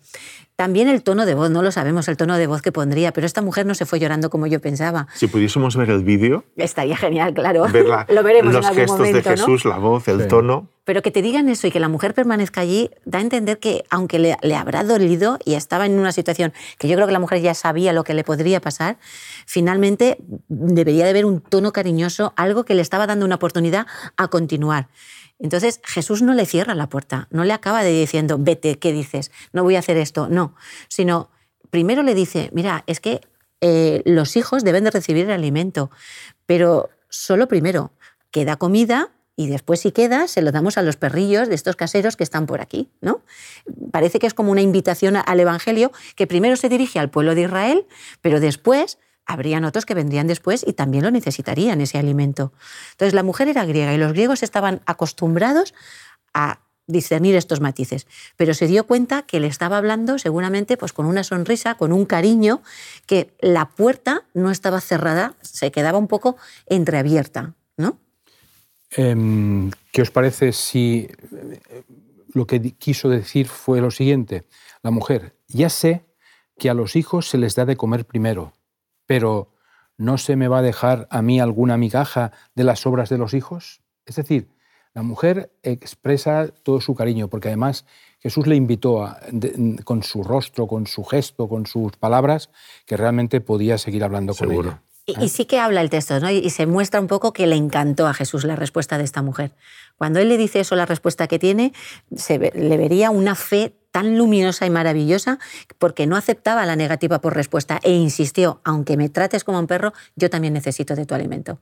También 0.55 0.89
el 0.89 1.03
tono 1.03 1.25
de 1.25 1.35
voz, 1.35 1.49
no 1.49 1.61
lo 1.61 1.71
sabemos 1.71 2.09
el 2.09 2.17
tono 2.17 2.37
de 2.37 2.45
voz 2.45 2.61
que 2.61 2.73
pondría, 2.73 3.13
pero 3.13 3.25
esta 3.25 3.41
mujer 3.41 3.65
no 3.65 3.75
se 3.75 3.85
fue 3.85 3.97
llorando 3.97 4.29
como 4.29 4.45
yo 4.45 4.59
pensaba. 4.59 5.07
Si 5.15 5.27
pudiésemos 5.27 5.77
ver 5.77 5.89
el 5.89 6.03
vídeo. 6.03 6.43
Estaría 6.57 6.97
genial, 6.97 7.33
claro. 7.33 7.65
lo 8.09 8.23
veremos 8.23 8.53
los 8.53 8.65
en 8.65 8.69
algún 8.69 8.97
gestos 8.97 9.13
de 9.13 9.23
Jesús, 9.23 9.63
la 9.63 9.77
voz, 9.77 10.09
el 10.09 10.27
tono. 10.27 10.67
Pero 10.89 11.03
que 11.03 11.11
te 11.11 11.21
digan 11.21 11.49
eso 11.49 11.67
y 11.67 11.71
que 11.71 11.79
la 11.79 11.87
mujer 11.87 12.15
permanezca 12.15 12.61
allí 12.61 12.89
da 13.05 13.19
a 13.19 13.21
entender 13.21 13.59
que, 13.59 13.83
aunque 13.91 14.17
le, 14.17 14.37
le, 14.41 14.55
habrá 14.55 14.83
dolido 14.83 15.37
y 15.45 15.53
estaba 15.53 15.85
en 15.85 15.99
una 15.99 16.11
situación 16.11 16.51
que 16.79 16.87
yo 16.87 16.95
creo 16.95 17.05
que 17.05 17.13
la 17.13 17.19
mujer 17.19 17.41
ya 17.41 17.53
sabía 17.53 17.93
lo 17.93 18.03
que 18.03 18.15
le 18.15 18.23
podría 18.23 18.59
pasar, 18.59 18.97
finalmente 19.45 20.17
debería 20.47 21.03
de 21.03 21.11
haber 21.11 21.25
un 21.25 21.41
tono 21.41 21.73
cariñoso, 21.73 22.33
algo 22.37 22.65
que 22.65 22.73
le 22.73 22.81
estaba 22.81 23.05
dando 23.05 23.23
una 23.23 23.35
oportunidad 23.35 23.85
a 24.17 24.29
continuar. 24.29 24.87
Entonces 25.37 25.79
Jesús 25.83 26.23
no 26.23 26.33
le 26.33 26.47
cierra 26.47 26.73
la 26.73 26.89
puerta, 26.89 27.27
no 27.29 27.43
le 27.43 27.53
acaba 27.53 27.83
de 27.83 27.91
diciendo, 27.91 28.37
vete, 28.39 28.79
¿qué 28.79 28.91
dices? 28.91 29.29
No 29.53 29.61
voy 29.61 29.75
a 29.75 29.79
hacer 29.79 29.95
esto, 29.95 30.27
no, 30.27 30.55
sino 30.87 31.29
primero 31.69 32.01
le 32.01 32.15
dice, 32.15 32.49
mira, 32.51 32.83
es 32.87 32.99
que 32.99 33.21
eh, 33.61 34.01
los 34.05 34.35
hijos 34.35 34.63
deben 34.63 34.85
de 34.85 34.89
recibir 34.89 35.25
el 35.25 35.33
alimento, 35.33 35.91
pero 36.47 36.89
solo 37.09 37.47
primero 37.47 37.91
queda 38.31 38.55
comida 38.55 39.11
y 39.39 39.47
después 39.47 39.79
si 39.79 39.93
queda 39.93 40.27
se 40.27 40.41
lo 40.41 40.51
damos 40.51 40.77
a 40.77 40.81
los 40.81 40.97
perrillos 40.97 41.47
de 41.47 41.55
estos 41.55 41.77
caseros 41.77 42.17
que 42.17 42.25
están 42.25 42.45
por 42.45 42.59
aquí, 42.59 42.89
¿no? 42.99 43.21
Parece 43.89 44.19
que 44.19 44.27
es 44.27 44.33
como 44.33 44.51
una 44.51 44.59
invitación 44.59 45.15
al 45.15 45.39
evangelio 45.39 45.93
que 46.17 46.27
primero 46.27 46.57
se 46.57 46.67
dirige 46.67 46.99
al 46.99 47.09
pueblo 47.09 47.35
de 47.35 47.43
Israel, 47.43 47.85
pero 48.21 48.41
después 48.41 48.97
habrían 49.25 49.63
otros 49.63 49.85
que 49.85 49.93
vendrían 49.93 50.27
después 50.27 50.65
y 50.67 50.73
también 50.73 51.05
lo 51.05 51.11
necesitarían, 51.11 51.79
ese 51.79 51.97
alimento. 51.97 52.51
Entonces, 52.91 53.13
la 53.13 53.23
mujer 53.23 53.47
era 53.47 53.63
griega 53.63 53.93
y 53.93 53.97
los 53.97 54.11
griegos 54.11 54.43
estaban 54.43 54.81
acostumbrados 54.85 55.73
a 56.33 56.59
discernir 56.85 57.37
estos 57.37 57.61
matices, 57.61 58.07
pero 58.35 58.53
se 58.53 58.67
dio 58.67 58.87
cuenta 58.87 59.21
que 59.21 59.39
le 59.39 59.47
estaba 59.47 59.77
hablando 59.77 60.19
seguramente 60.19 60.75
pues, 60.75 60.91
con 60.91 61.05
una 61.05 61.23
sonrisa, 61.23 61.75
con 61.75 61.93
un 61.93 62.05
cariño, 62.05 62.61
que 63.05 63.33
la 63.39 63.69
puerta 63.69 64.25
no 64.33 64.51
estaba 64.51 64.81
cerrada, 64.81 65.35
se 65.39 65.71
quedaba 65.71 65.97
un 65.97 66.09
poco 66.09 66.35
entreabierta. 66.65 67.53
¿no? 67.77 67.97
Em, 68.91 69.71
¿Qué 69.91 70.01
os 70.01 70.11
parece 70.11 70.51
si 70.51 71.07
eh, 71.31 71.83
lo 72.33 72.47
que 72.47 72.61
quiso 72.73 73.09
decir 73.09 73.47
fue 73.47 73.81
lo 73.81 73.91
siguiente? 73.91 74.45
La 74.81 74.91
mujer, 74.91 75.35
ya 75.47 75.69
sé 75.69 76.05
que 76.57 76.69
a 76.69 76.73
los 76.73 76.95
hijos 76.95 77.29
se 77.29 77.37
les 77.37 77.55
da 77.55 77.65
de 77.65 77.77
comer 77.77 78.05
primero, 78.05 78.53
pero 79.05 79.53
¿no 79.97 80.17
se 80.17 80.35
me 80.35 80.47
va 80.47 80.59
a 80.59 80.63
dejar 80.63 81.07
a 81.11 81.21
mí 81.21 81.39
alguna 81.39 81.77
migaja 81.77 82.31
de 82.55 82.63
las 82.63 82.85
obras 82.85 83.09
de 83.09 83.17
los 83.17 83.33
hijos? 83.33 83.81
Es 84.05 84.15
decir, 84.15 84.49
la 84.93 85.03
mujer 85.03 85.53
expresa 85.61 86.47
todo 86.63 86.81
su 86.81 86.95
cariño, 86.95 87.27
porque 87.27 87.49
además 87.49 87.85
Jesús 88.19 88.47
le 88.47 88.55
invitó 88.55 89.15
con 89.83 90.03
su 90.03 90.23
rostro, 90.23 90.67
con 90.67 90.87
su 90.87 91.03
gesto, 91.03 91.47
con 91.47 91.67
sus 91.67 91.95
palabras, 91.97 92.49
que 92.85 92.97
realmente 92.97 93.39
podía 93.39 93.77
seguir 93.77 94.03
hablando 94.03 94.33
con 94.33 94.51
ella. 94.51 94.81
Y, 95.17 95.25
y, 95.25 95.29
sí 95.29 95.45
que 95.45 95.59
habla 95.59 95.81
el 95.81 95.89
texto, 95.89 96.19
¿no? 96.19 96.29
Y 96.29 96.49
se 96.49 96.65
muestra 96.65 96.99
un 96.99 97.07
poco 97.07 97.33
que 97.33 97.47
le 97.47 97.55
encantó 97.55 98.07
a 98.07 98.13
Jesús 98.13 98.43
la 98.43 98.55
respuesta 98.55 98.97
de 98.97 99.03
esta 99.03 99.21
mujer. 99.21 99.53
Cuando 99.97 100.19
él 100.19 100.29
le 100.29 100.37
dice 100.37 100.61
eso, 100.61 100.75
la 100.75 100.85
respuesta 100.85 101.27
que 101.27 101.39
tiene, 101.39 101.73
se 102.15 102.37
le 102.37 102.77
vería 102.77 103.11
una 103.11 103.35
fe 103.35 103.75
tan 103.91 104.17
luminosa 104.17 104.65
y 104.65 104.69
maravillosa 104.69 105.39
porque 105.77 106.07
no 106.07 106.15
aceptaba 106.15 106.65
la 106.65 106.75
negativa 106.75 107.19
por 107.19 107.35
respuesta 107.35 107.79
e 107.83 107.91
insistió, 107.91 108.61
aunque 108.63 108.97
me 108.97 109.09
trates 109.09 109.43
como 109.43 109.59
un 109.59 109.67
perro, 109.67 109.93
yo 110.15 110.29
también 110.29 110.53
necesito 110.53 110.95
de 110.95 111.05
tu 111.05 111.15
alimento 111.15 111.59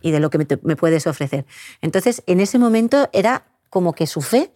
y 0.00 0.10
de 0.10 0.20
lo 0.20 0.30
que 0.30 0.38
me, 0.38 0.76
puedes 0.76 1.06
ofrecer. 1.06 1.46
Entonces, 1.80 2.22
en 2.26 2.40
ese 2.40 2.58
momento 2.58 3.08
era 3.12 3.46
como 3.70 3.92
que 3.92 4.06
su 4.06 4.20
fe 4.20 4.52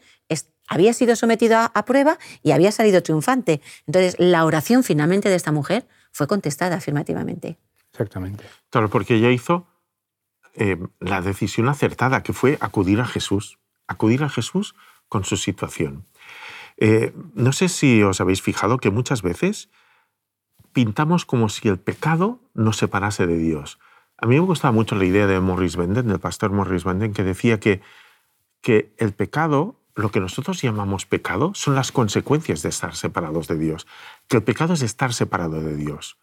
había 0.70 0.92
sido 0.92 1.16
sometida 1.16 1.64
a, 1.64 1.84
prueba 1.86 2.18
y 2.42 2.50
había 2.50 2.70
salido 2.72 3.02
triunfante. 3.02 3.62
Entonces, 3.86 4.16
la 4.18 4.44
oración 4.44 4.84
finalmente 4.84 5.30
de 5.30 5.34
esta 5.34 5.50
mujer 5.50 5.86
fue 6.12 6.26
contestada 6.26 6.76
afirmativamente. 6.76 7.58
Exactamente. 7.98 8.44
Claro, 8.70 8.88
porque 8.90 9.16
ella 9.16 9.30
hizo 9.30 9.66
eh, 10.54 10.78
la 11.00 11.20
decisión 11.20 11.68
acertada, 11.68 12.22
que 12.22 12.32
fue 12.32 12.56
acudir 12.61 13.00
a 13.00 13.06
Jesús, 13.06 13.58
acudir 13.88 14.22
a 14.22 14.28
Jesús 14.28 14.76
con 15.08 15.24
su 15.24 15.37
situación. 15.37 16.04
Eh, 16.76 17.12
no 17.34 17.52
sé 17.52 17.68
si 17.68 18.04
os 18.04 18.20
habéis 18.20 18.40
fijado 18.40 18.78
que 18.78 18.92
muchas 18.92 19.22
veces 19.22 19.68
pintamos 20.72 21.24
como 21.24 21.48
si 21.48 21.68
el 21.68 21.80
pecado 21.80 22.38
nos 22.54 22.76
separase 22.76 23.26
de 23.26 23.37
Dios. 23.37 23.80
A 24.16 24.26
mí 24.26 24.37
me 24.37 24.46
gustaba 24.46 24.70
mucho 24.70 24.94
la 24.94 25.04
idea 25.04 25.26
de 25.26 25.40
Morris 25.40 25.74
Benden, 25.74 26.06
del 26.06 26.20
pastor 26.20 26.52
Morris 26.52 26.84
Benden, 26.84 27.12
que 27.12 27.24
decía 27.24 27.58
que, 27.58 27.80
que 28.61 28.94
el 28.98 29.12
pecado, 29.12 29.74
lo 29.96 30.12
que 30.12 30.20
nosotros 30.20 30.62
llamamos 30.62 31.04
pecado, 31.04 31.50
son 31.54 31.74
las 31.74 31.90
consecuencias 31.90 32.62
de 32.62 32.68
estar 32.68 32.94
separados 32.94 33.48
de 33.48 33.58
Dios. 33.58 33.88
Que 34.28 34.37
el 34.37 34.44
pecado 34.44 34.74
es 34.74 34.82
estar 34.82 35.12
separado 35.12 35.61
de 35.61 35.74
Dios. 35.74 36.16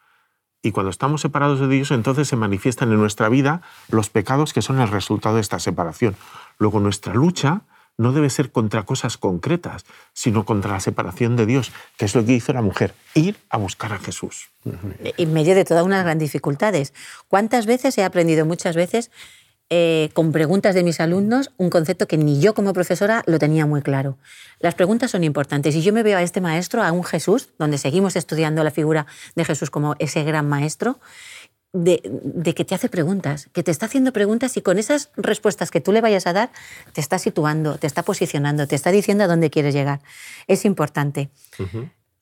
Y 0.65 0.71
cuando 0.71 0.89
estamos 0.89 1.21
separados 1.21 1.59
de 1.59 1.67
Dios, 1.67 1.91
entonces 1.91 2.27
se 2.27 2.35
manifiestan 2.35 2.91
en 2.91 2.97
nuestra 2.97 3.29
vida 3.29 3.61
los 3.87 4.09
pecados 4.09 4.51
que 4.51 4.63
son 4.63 4.81
el 4.81 4.87
resultado 4.87 5.35
de 5.35 5.41
esta 5.41 5.59
separación. 5.59 6.15
Luego 6.57 6.79
nuestra 6.79 7.13
lucha 7.13 7.61
no 7.97 8.13
debe 8.13 8.31
ser 8.31 8.51
contra 8.51 8.81
cosas 8.81 9.19
concretas, 9.19 9.85
sino 10.13 10.43
contra 10.43 10.71
la 10.71 10.79
separación 10.79 11.35
de 11.35 11.45
Dios, 11.45 11.71
que 11.97 12.05
es 12.05 12.15
lo 12.15 12.25
que 12.25 12.33
hizo 12.33 12.51
la 12.51 12.63
mujer, 12.63 12.95
ir 13.13 13.37
a 13.51 13.57
buscar 13.57 13.93
a 13.93 13.99
Jesús. 13.99 14.49
En 15.03 15.33
medio 15.33 15.53
de 15.53 15.65
todas 15.65 15.85
unas 15.85 16.03
grandes 16.03 16.31
dificultades. 16.31 16.95
¿Cuántas 17.27 17.67
veces 17.67 17.95
he 17.99 18.03
aprendido 18.03 18.47
muchas 18.47 18.75
veces 18.75 19.11
eh, 19.69 20.09
con 20.13 20.31
preguntas 20.31 20.75
de 20.75 20.83
mis 20.83 20.99
alumnos 20.99 21.51
un 21.57 21.71
concepto 21.71 22.07
que 22.07 22.17
ni 22.17 22.39
yo 22.39 22.53
como 22.53 22.71
profesora 22.73 23.23
lo 23.25 23.39
tenía 23.39 23.65
muy 23.65 23.81
claro. 23.81 24.17
Las 24.59 24.75
preguntas 24.75 25.11
son 25.11 25.23
importantes 25.23 25.75
y 25.75 25.81
yo 25.81 25.91
me 25.91 26.03
veo 26.03 26.17
a 26.17 26.21
este 26.21 26.39
maestro, 26.39 26.83
a 26.83 26.91
un 26.91 27.03
Jesús, 27.03 27.49
donde 27.57 27.77
seguimos 27.77 28.15
estudiando 28.15 28.63
la 28.63 28.71
figura 28.71 29.07
de 29.35 29.43
Jesús 29.43 29.71
como 29.71 29.95
ese 29.97 30.23
gran 30.23 30.47
maestro, 30.47 30.99
de, 31.75 32.53
que 32.55 32.63
te 32.63 32.73
hace 32.73 32.89
preguntas, 32.89 33.49
que 33.51 33.63
te 33.63 33.71
está 33.71 33.87
haciendo 33.87 34.13
preguntas 34.13 34.55
y 34.55 34.61
con 34.61 34.77
esas 34.77 35.09
respuestas 35.17 35.71
que 35.71 35.81
tú 35.81 35.91
le 35.91 36.01
vayas 36.01 36.25
a 36.25 36.33
dar, 36.33 36.51
te 36.93 37.01
está 37.01 37.19
situando, 37.19 37.77
te 37.77 37.87
está 37.87 38.03
posicionando, 38.03 38.67
te 38.67 38.75
está 38.75 38.91
diciendo 38.91 39.25
a 39.25 39.27
dónde 39.27 39.49
quieres 39.49 39.73
llegar. 39.73 39.99
Es 40.47 40.63
importante. 40.63 41.29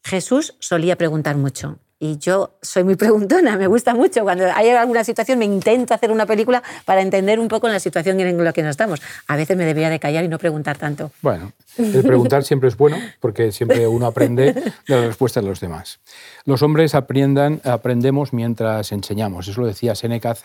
Jesús 0.03 0.55
solía 0.59 0.97
preguntar 0.97 1.37
mucho. 1.37 1.77
Y 2.03 2.17
yo 2.17 2.51
soy 2.61 2.83
muy 2.83 2.95
preguntona, 2.97 3.55
me 3.55 3.67
gusta 3.67 3.95
mucho. 3.95 4.23
Cuando 4.23 4.43
hay 4.53 4.69
alguna 4.71 5.05
situación 5.05 5.39
me 5.39 5.45
intento 5.45 5.93
hacer 5.93 6.11
una 6.11 6.25
película 6.25 6.61
para 6.83 7.01
entender 7.01 7.39
un 7.39 7.47
poco 7.47 7.69
la 7.69 7.79
situación 7.79 8.19
en 8.19 8.43
la 8.43 8.51
que 8.51 8.61
nos 8.61 8.71
estamos. 8.71 9.01
A 9.27 9.37
veces 9.37 9.55
me 9.55 9.63
debería 9.63 9.89
de 9.89 10.01
callar 10.01 10.25
y 10.25 10.27
no 10.27 10.37
preguntar 10.37 10.77
tanto. 10.77 11.11
Bueno, 11.21 11.53
el 11.77 12.03
preguntar 12.03 12.43
siempre 12.43 12.67
es 12.67 12.75
bueno 12.75 12.97
porque 13.21 13.53
siempre 13.53 13.87
uno 13.87 14.05
aprende 14.05 14.51
de 14.51 14.73
las 14.87 15.05
respuestas 15.05 15.45
de 15.45 15.49
los 15.49 15.61
demás. 15.61 16.01
Los 16.43 16.61
hombres 16.61 16.93
aprendan, 16.93 17.61
aprendemos 17.63 18.33
mientras 18.33 18.91
enseñamos. 18.91 19.47
Eso 19.47 19.61
lo 19.61 19.67
decía 19.67 19.95
Seneca 19.95 20.35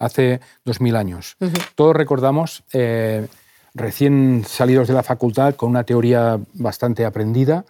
hace, 0.00 0.40
dos 0.64 0.80
mil 0.80 0.96
años. 0.96 1.36
Todos 1.76 1.94
recordamos, 1.94 2.64
eh, 2.72 3.28
recién 3.72 4.44
salidos 4.44 4.88
de 4.88 4.94
la 4.94 5.04
facultad, 5.04 5.54
con 5.54 5.70
una 5.70 5.84
teoría 5.84 6.40
bastante 6.54 7.04
aprendida, 7.04 7.64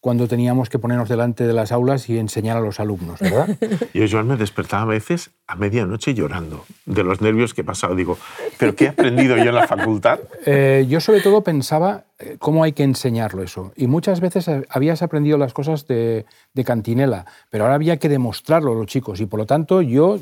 cuando 0.00 0.26
teníamos 0.28 0.70
que 0.70 0.78
ponernos 0.78 1.08
delante 1.08 1.46
de 1.46 1.52
las 1.52 1.72
aulas 1.72 2.08
y 2.08 2.18
enseñar 2.18 2.56
a 2.56 2.60
los 2.60 2.80
alumnos, 2.80 3.20
¿verdad? 3.20 3.56
Yo, 3.94 4.06
Joan, 4.10 4.28
me 4.28 4.36
despertaba 4.36 4.82
a 4.82 4.86
veces 4.86 5.30
a 5.46 5.56
medianoche 5.56 6.14
llorando 6.14 6.64
de 6.86 7.04
los 7.04 7.20
nervios 7.20 7.52
que 7.52 7.60
he 7.60 7.64
pasado. 7.64 7.94
Digo, 7.94 8.16
¿pero 8.58 8.74
qué 8.74 8.86
he 8.86 8.88
aprendido 8.88 9.36
yo 9.36 9.44
en 9.44 9.54
la 9.54 9.66
facultad? 9.66 10.20
Eh, 10.46 10.86
yo 10.88 11.00
sobre 11.00 11.20
todo 11.20 11.42
pensaba 11.42 12.04
eh, 12.18 12.36
cómo 12.38 12.64
hay 12.64 12.72
que 12.72 12.82
enseñarlo 12.82 13.42
eso. 13.42 13.72
Y 13.76 13.88
muchas 13.88 14.20
veces 14.20 14.48
habías 14.70 15.02
aprendido 15.02 15.36
las 15.36 15.52
cosas 15.52 15.86
de, 15.86 16.24
de 16.54 16.64
cantinela, 16.64 17.26
pero 17.50 17.64
ahora 17.64 17.74
había 17.74 17.98
que 17.98 18.08
demostrarlo 18.08 18.72
a 18.72 18.74
los 18.74 18.86
chicos. 18.86 19.20
Y 19.20 19.26
por 19.26 19.38
lo 19.38 19.46
tanto 19.46 19.82
yo 19.82 20.18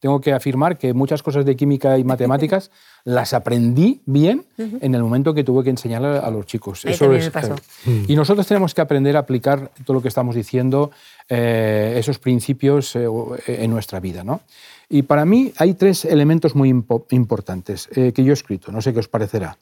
tengo 0.00 0.20
que 0.20 0.32
afirmar 0.32 0.78
que 0.78 0.94
muchas 0.94 1.22
cosas 1.22 1.44
de 1.44 1.54
química 1.54 1.98
y 1.98 2.04
matemáticas 2.04 2.70
las 3.04 3.32
aprendí 3.32 4.00
bien 4.06 4.46
en 4.56 4.94
el 4.94 5.02
momento 5.02 5.32
que 5.32 5.44
tuve 5.44 5.62
que 5.62 5.70
enseñar 5.70 6.04
a 6.04 6.30
los 6.30 6.46
chicos. 6.46 6.84
Eso 6.84 7.12
es, 7.12 7.30
pasó. 7.30 7.54
Eh, 7.86 8.04
y 8.08 8.16
nosotros 8.16 8.46
tenemos 8.46 8.74
que 8.74 8.80
aprender 8.80 9.16
a 9.16 9.20
aplicar 9.20 9.70
todo 9.84 9.94
lo 9.94 10.02
que 10.02 10.08
estamos 10.08 10.34
diciendo, 10.34 10.90
eh, 11.28 11.94
esos 11.96 12.18
principios 12.18 12.96
eh, 12.96 13.06
en 13.46 13.70
nuestra 13.70 14.00
vida. 14.00 14.24
¿no? 14.24 14.40
Y 14.88 15.02
para 15.02 15.24
mí 15.24 15.52
hay 15.58 15.74
tres 15.74 16.04
elementos 16.04 16.54
muy 16.54 16.68
importantes 17.10 17.88
que 17.88 18.24
yo 18.24 18.30
he 18.30 18.34
escrito, 18.34 18.72
no 18.72 18.80
sé 18.80 18.92
qué 18.92 18.98
os 18.98 19.08
parecerá. 19.08 19.56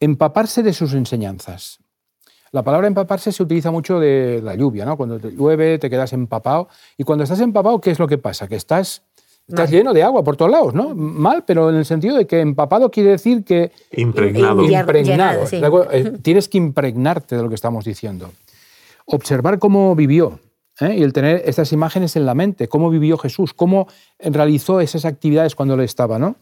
empaparse 0.00 0.62
de 0.62 0.72
sus 0.72 0.94
enseñanzas. 0.94 1.83
La 2.54 2.62
palabra 2.62 2.86
empaparse 2.86 3.32
se 3.32 3.42
utiliza 3.42 3.72
mucho 3.72 3.98
de 3.98 4.40
la 4.40 4.54
lluvia, 4.54 4.84
¿no? 4.84 4.96
Cuando 4.96 5.18
te 5.18 5.32
llueve, 5.32 5.76
te 5.80 5.90
quedas 5.90 6.12
empapado. 6.12 6.68
Y 6.96 7.02
cuando 7.02 7.24
estás 7.24 7.40
empapado, 7.40 7.80
¿qué 7.80 7.90
es 7.90 7.98
lo 7.98 8.06
que 8.06 8.16
pasa? 8.16 8.46
Que 8.46 8.54
estás 8.54 9.02
Estás 9.48 9.70
lleno 9.72 9.92
de 9.92 10.04
agua 10.04 10.22
por 10.22 10.36
todos 10.36 10.52
lados, 10.52 10.72
¿no? 10.72 10.94
Mal, 10.94 11.42
pero 11.44 11.68
en 11.68 11.74
el 11.74 11.84
sentido 11.84 12.16
de 12.16 12.28
que 12.28 12.40
empapado 12.40 12.92
quiere 12.92 13.10
decir 13.10 13.42
que... 13.44 13.72
Impregnado. 13.90 14.62
Y- 14.62 14.72
y- 14.72 14.76
impregnado. 14.76 15.44
llenado, 15.44 15.90
sí. 15.90 15.96
Eh, 15.98 16.12
Tienes 16.22 16.48
que 16.48 16.56
impregnarte 16.58 17.36
de 17.36 17.42
lo 17.42 17.48
que 17.48 17.56
estamos 17.56 17.84
diciendo. 17.84 18.30
Observar 19.04 19.58
cómo 19.58 19.96
vivió 19.96 20.38
¿eh? 20.80 20.94
y 20.96 21.02
el 21.02 21.12
tener 21.12 21.42
estas 21.46 21.72
imágenes 21.72 22.14
en 22.14 22.24
la 22.24 22.34
mente, 22.34 22.68
cómo 22.68 22.88
vivió 22.88 23.18
Jesús, 23.18 23.52
cómo 23.52 23.88
realizó 24.20 24.80
esas 24.80 25.04
actividades 25.04 25.56
cuando 25.56 25.74
él 25.74 25.80
estaba, 25.80 26.20
¿no? 26.20 26.36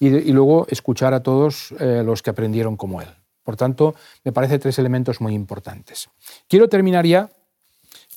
Y, 0.00 0.30
luego 0.32 0.66
escuchar 0.70 1.12
a 1.14 1.22
todos 1.24 1.74
eh, 1.80 2.02
los 2.06 2.22
que 2.22 2.30
aprendieron 2.30 2.76
como 2.76 3.02
él. 3.02 3.08
Por 3.48 3.56
tanto, 3.56 3.94
me 4.24 4.32
parece 4.32 4.58
tres 4.58 4.78
elementos 4.78 5.22
muy 5.22 5.32
importantes. 5.32 6.10
Quiero 6.48 6.68
terminar 6.68 7.06
ya 7.06 7.30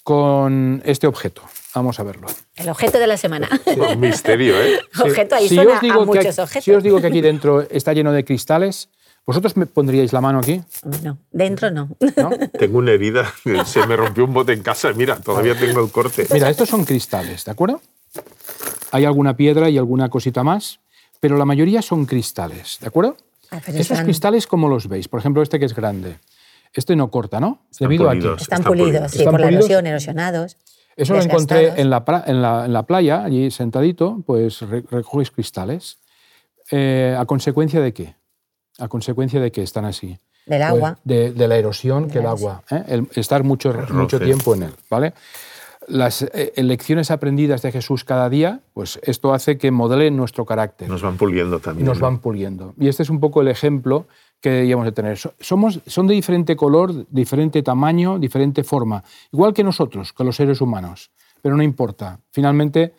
con 0.03 0.81
este 0.83 1.07
objeto. 1.07 1.41
Vamos 1.73 2.01
a 2.01 2.03
verlo. 2.03 2.27
El 2.57 2.67
objeto 2.67 2.99
de 2.99 3.07
la 3.07 3.15
semana. 3.15 3.47
Un 3.93 3.97
misterio, 4.01 4.61
¿eh? 4.61 4.77
Objeto, 5.01 5.35
ahí 5.35 5.47
Si 5.47 5.55
suena 5.55 5.75
os 5.75 5.79
digo 5.81 5.93
a 5.93 5.99
que 5.99 6.05
muchos 6.05 6.25
aquí- 6.37 6.41
objetos. 6.41 6.63
Si 6.65 6.71
os 6.73 6.83
digo 6.83 6.99
que 6.99 7.07
aquí 7.07 7.21
dentro 7.21 7.61
está 7.61 7.93
lleno 7.93 8.11
de 8.11 8.25
cristales, 8.25 8.89
¿vosotros 9.25 9.55
me 9.55 9.67
pondríais 9.67 10.11
la 10.11 10.19
mano 10.19 10.39
aquí? 10.39 10.61
No, 11.01 11.17
dentro 11.31 11.71
no. 11.71 11.87
¿No? 12.17 12.29
Tengo 12.59 12.79
una 12.79 12.91
herida, 12.91 13.33
se 13.65 13.87
me 13.87 13.95
rompió 13.95 14.25
un 14.25 14.33
bote 14.33 14.51
en 14.51 14.61
casa, 14.63 14.91
mira, 14.91 15.15
todavía 15.21 15.57
tengo 15.57 15.81
el 15.81 15.91
corte. 15.93 16.27
Mira, 16.33 16.49
estos 16.49 16.67
son 16.67 16.83
cristales, 16.83 17.45
¿de 17.45 17.51
acuerdo? 17.51 17.79
Hay 18.91 19.05
alguna 19.05 19.37
piedra 19.37 19.69
y 19.69 19.77
alguna 19.77 20.09
cosita 20.09 20.43
más, 20.43 20.81
pero 21.21 21.37
la 21.37 21.45
mayoría 21.45 21.81
son 21.81 22.05
cristales, 22.05 22.79
¿de 22.81 22.87
acuerdo? 22.87 23.15
Ah, 23.51 23.57
Esos 23.67 23.75
están- 23.91 24.05
cristales, 24.05 24.47
¿cómo 24.47 24.67
los 24.69 24.87
veis? 24.87 25.07
Por 25.07 25.19
ejemplo, 25.19 25.41
este 25.41 25.59
que 25.59 25.65
es 25.65 25.75
grande. 25.75 26.17
Este 26.73 26.95
no 26.95 27.11
corta, 27.11 27.39
¿no? 27.41 27.65
Están 27.69 27.89
Debido 27.89 28.07
a 28.09 28.13
aquí. 28.13 28.19
Están, 28.19 28.37
Están 28.39 28.63
pulidos, 28.63 28.87
pulidos. 28.89 29.11
sí, 29.11 29.17
¿Están 29.19 29.31
por 29.33 29.41
la 29.41 29.47
erosión, 29.49 29.85
erosionados. 29.87 30.57
Eso 30.95 31.13
lo 31.13 31.21
encontré 31.21 31.81
en 31.81 31.89
la, 31.89 32.03
en, 32.27 32.41
la, 32.41 32.65
en 32.65 32.73
la 32.73 32.83
playa, 32.83 33.23
allí 33.23 33.49
sentadito, 33.51 34.23
pues 34.25 34.61
re- 34.61 34.83
recoges 34.89 35.31
cristales. 35.31 35.97
Eh, 36.69 37.15
¿A 37.17 37.25
consecuencia 37.25 37.81
de 37.81 37.93
qué? 37.93 38.15
¿A 38.79 38.87
consecuencia 38.87 39.39
de 39.41 39.51
qué 39.51 39.63
están 39.63 39.83
así? 39.85 40.17
Del 40.45 40.59
Pues 40.59 40.61
agua. 40.63 40.99
de, 41.03 41.31
de 41.33 41.47
la 41.47 41.57
erosión 41.57 42.07
De 42.07 42.13
que 42.13 42.19
el 42.19 42.25
agua, 42.25 42.63
¿eh? 42.71 42.83
el 42.87 43.07
estar 43.15 43.43
mucho, 43.43 43.73
mucho 43.91 44.19
tiempo 44.19 44.55
en 44.55 44.63
él, 44.63 44.73
¿vale? 44.89 45.13
Las 45.87 46.21
eh, 46.21 46.53
lecciones 46.57 47.09
aprendidas 47.11 47.61
de 47.63 47.71
Jesús 47.71 48.03
cada 48.03 48.29
día, 48.29 48.61
pues 48.73 48.99
esto 49.03 49.33
hace 49.33 49.57
que 49.57 49.71
modelen 49.71 50.15
nuestro 50.15 50.45
carácter 50.45 50.87
Nos 50.87 51.01
van 51.01 51.17
puliendo 51.17 51.57
y 51.57 51.59
también. 51.59 51.85
nos 51.87 51.97
¿no? 51.99 52.03
van 52.05 52.19
puliendo. 52.19 52.73
Y 52.79 52.87
este 52.87 53.03
es 53.03 53.09
un 53.09 53.19
poco 53.19 53.41
el 53.41 53.47
ejemplo 53.47 54.05
que 54.39 54.49
deberíamos 54.51 54.85
de 54.85 54.91
tener. 54.91 55.17
So- 55.17 55.33
Somos, 55.39 55.81
son 55.87 56.07
de 56.07 56.13
diferente 56.13 56.55
color, 56.55 57.05
diferente 57.09 57.63
tamaño, 57.63 58.19
diferente 58.19 58.63
forma, 58.63 59.03
igual 59.31 59.53
que 59.53 59.63
nosotros, 59.63 60.13
que 60.13 60.23
los 60.23 60.35
seres 60.35 60.61
humanos, 60.61 61.11
pero 61.41 61.55
no 61.57 61.63
importa. 61.63 62.19
Finalmente, 62.31 62.93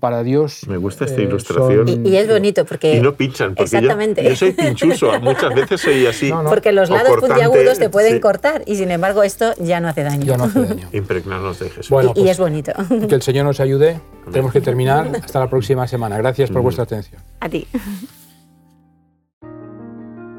para 0.00 0.22
Dios... 0.22 0.66
Me 0.68 0.76
gusta 0.76 1.04
esta 1.04 1.20
eh, 1.20 1.24
ilustración. 1.24 1.88
son- 1.88 2.06
Y, 2.06 2.10
y 2.10 2.16
es 2.16 2.28
bonito 2.28 2.64
porque. 2.64 2.94
Y 2.96 3.00
no 3.00 3.14
pinchan, 3.14 3.50
porque 3.54 3.62
Exactamente. 3.64 4.24
Yo, 4.24 4.34
soy 4.36 4.52
pinchuso, 4.52 5.20
muchas 5.20 5.54
veces 5.54 5.80
soy 5.80 6.06
así. 6.06 6.30
No, 6.30 6.42
no. 6.42 6.48
Porque 6.48 6.72
los 6.72 6.88
lados 6.90 7.08
cortante, 7.08 7.34
puntiagudos 7.44 7.78
te 7.78 7.90
pueden 7.90 8.14
sí. 8.14 8.20
cortar 8.20 8.62
y 8.66 8.76
sin 8.76 8.90
embargo 8.90 9.22
esto 9.22 9.52
ya 9.58 9.80
no 9.80 9.88
hace 9.88 10.02
daño. 10.02 10.24
Ya 10.24 10.36
no 10.36 10.44
hace 10.44 10.62
daño. 10.64 10.88
Impregnarnos 10.92 11.58
de 11.58 11.68
Jesús. 11.68 11.90
Bueno, 11.90 12.12
y, 12.14 12.20
y 12.20 12.22
pues- 12.22 12.30
es 12.32 12.38
bonito. 12.38 12.72
Que 13.08 13.14
el 13.14 13.22
Señor 13.22 13.44
nos 13.46 13.60
ayude. 13.60 14.00
Tenemos 14.30 14.52
que 14.52 14.60
terminar. 14.60 15.08
Hasta 15.22 15.40
la 15.40 15.50
próxima 15.50 15.86
semana. 15.86 16.16
Gracias 16.18 16.50
por 16.50 16.62
vuestra 16.62 16.84
atención. 16.84 17.20
A 17.40 17.48
ti. 17.48 17.66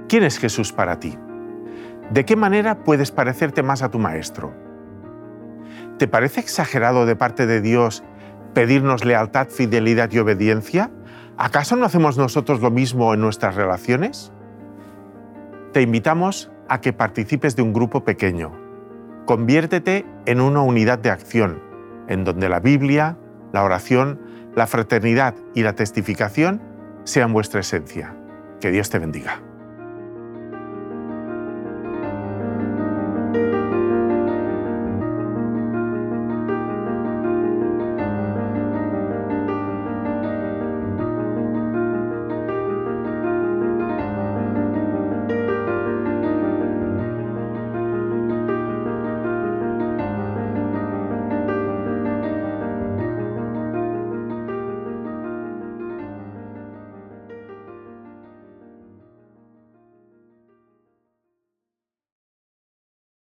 ¿Quién 0.08 0.24
es 0.24 0.40
Jesús 0.40 0.72
para 0.72 1.00
ti? 1.00 1.18
¿De 2.12 2.24
qué 2.26 2.36
manera 2.36 2.84
puedes 2.84 3.12
parecerte 3.12 3.62
más 3.64 3.82
a 3.82 3.92
tu 3.92 4.00
Maestro? 4.00 4.54
¿Te 5.98 6.08
parece 6.08 6.40
exagerado 6.40 7.06
de 7.06 7.16
parte 7.16 7.46
de 7.46 7.60
Dios 7.60 8.04
pedirnos 8.58 9.06
lealtad, 9.06 9.50
fidelidad 9.50 10.12
y 10.12 10.18
obediencia? 10.18 10.90
¿Acaso 11.38 11.76
no 11.76 11.86
hacemos 11.86 12.18
nosotros 12.18 12.60
lo 12.60 12.72
mismo 12.72 13.14
en 13.14 13.22
nuestras 13.22 13.54
relaciones? 13.54 14.32
Te 15.74 15.84
invitamos 15.84 16.50
a 16.68 16.82
que 16.82 16.92
participes 16.92 17.56
de 17.56 17.62
un 17.62 17.72
grupo 17.72 18.04
pequeño. 18.04 18.52
Conviértete 19.28 20.08
en 20.26 20.42
una 20.42 20.62
unidad 20.62 20.98
de 20.98 21.12
acción, 21.12 21.62
en 22.08 22.24
donde 22.24 22.50
la 22.50 22.60
Biblia, 22.60 23.16
la 23.54 23.64
oración, 23.64 24.20
la 24.56 24.66
fraternidad 24.66 25.36
y 25.54 25.62
la 25.62 25.74
testificación 25.74 26.60
sean 27.04 27.34
vuestra 27.34 27.60
esencia. 27.60 28.16
Que 28.60 28.72
Dios 28.72 28.90
te 28.90 28.98
bendiga. 28.98 29.40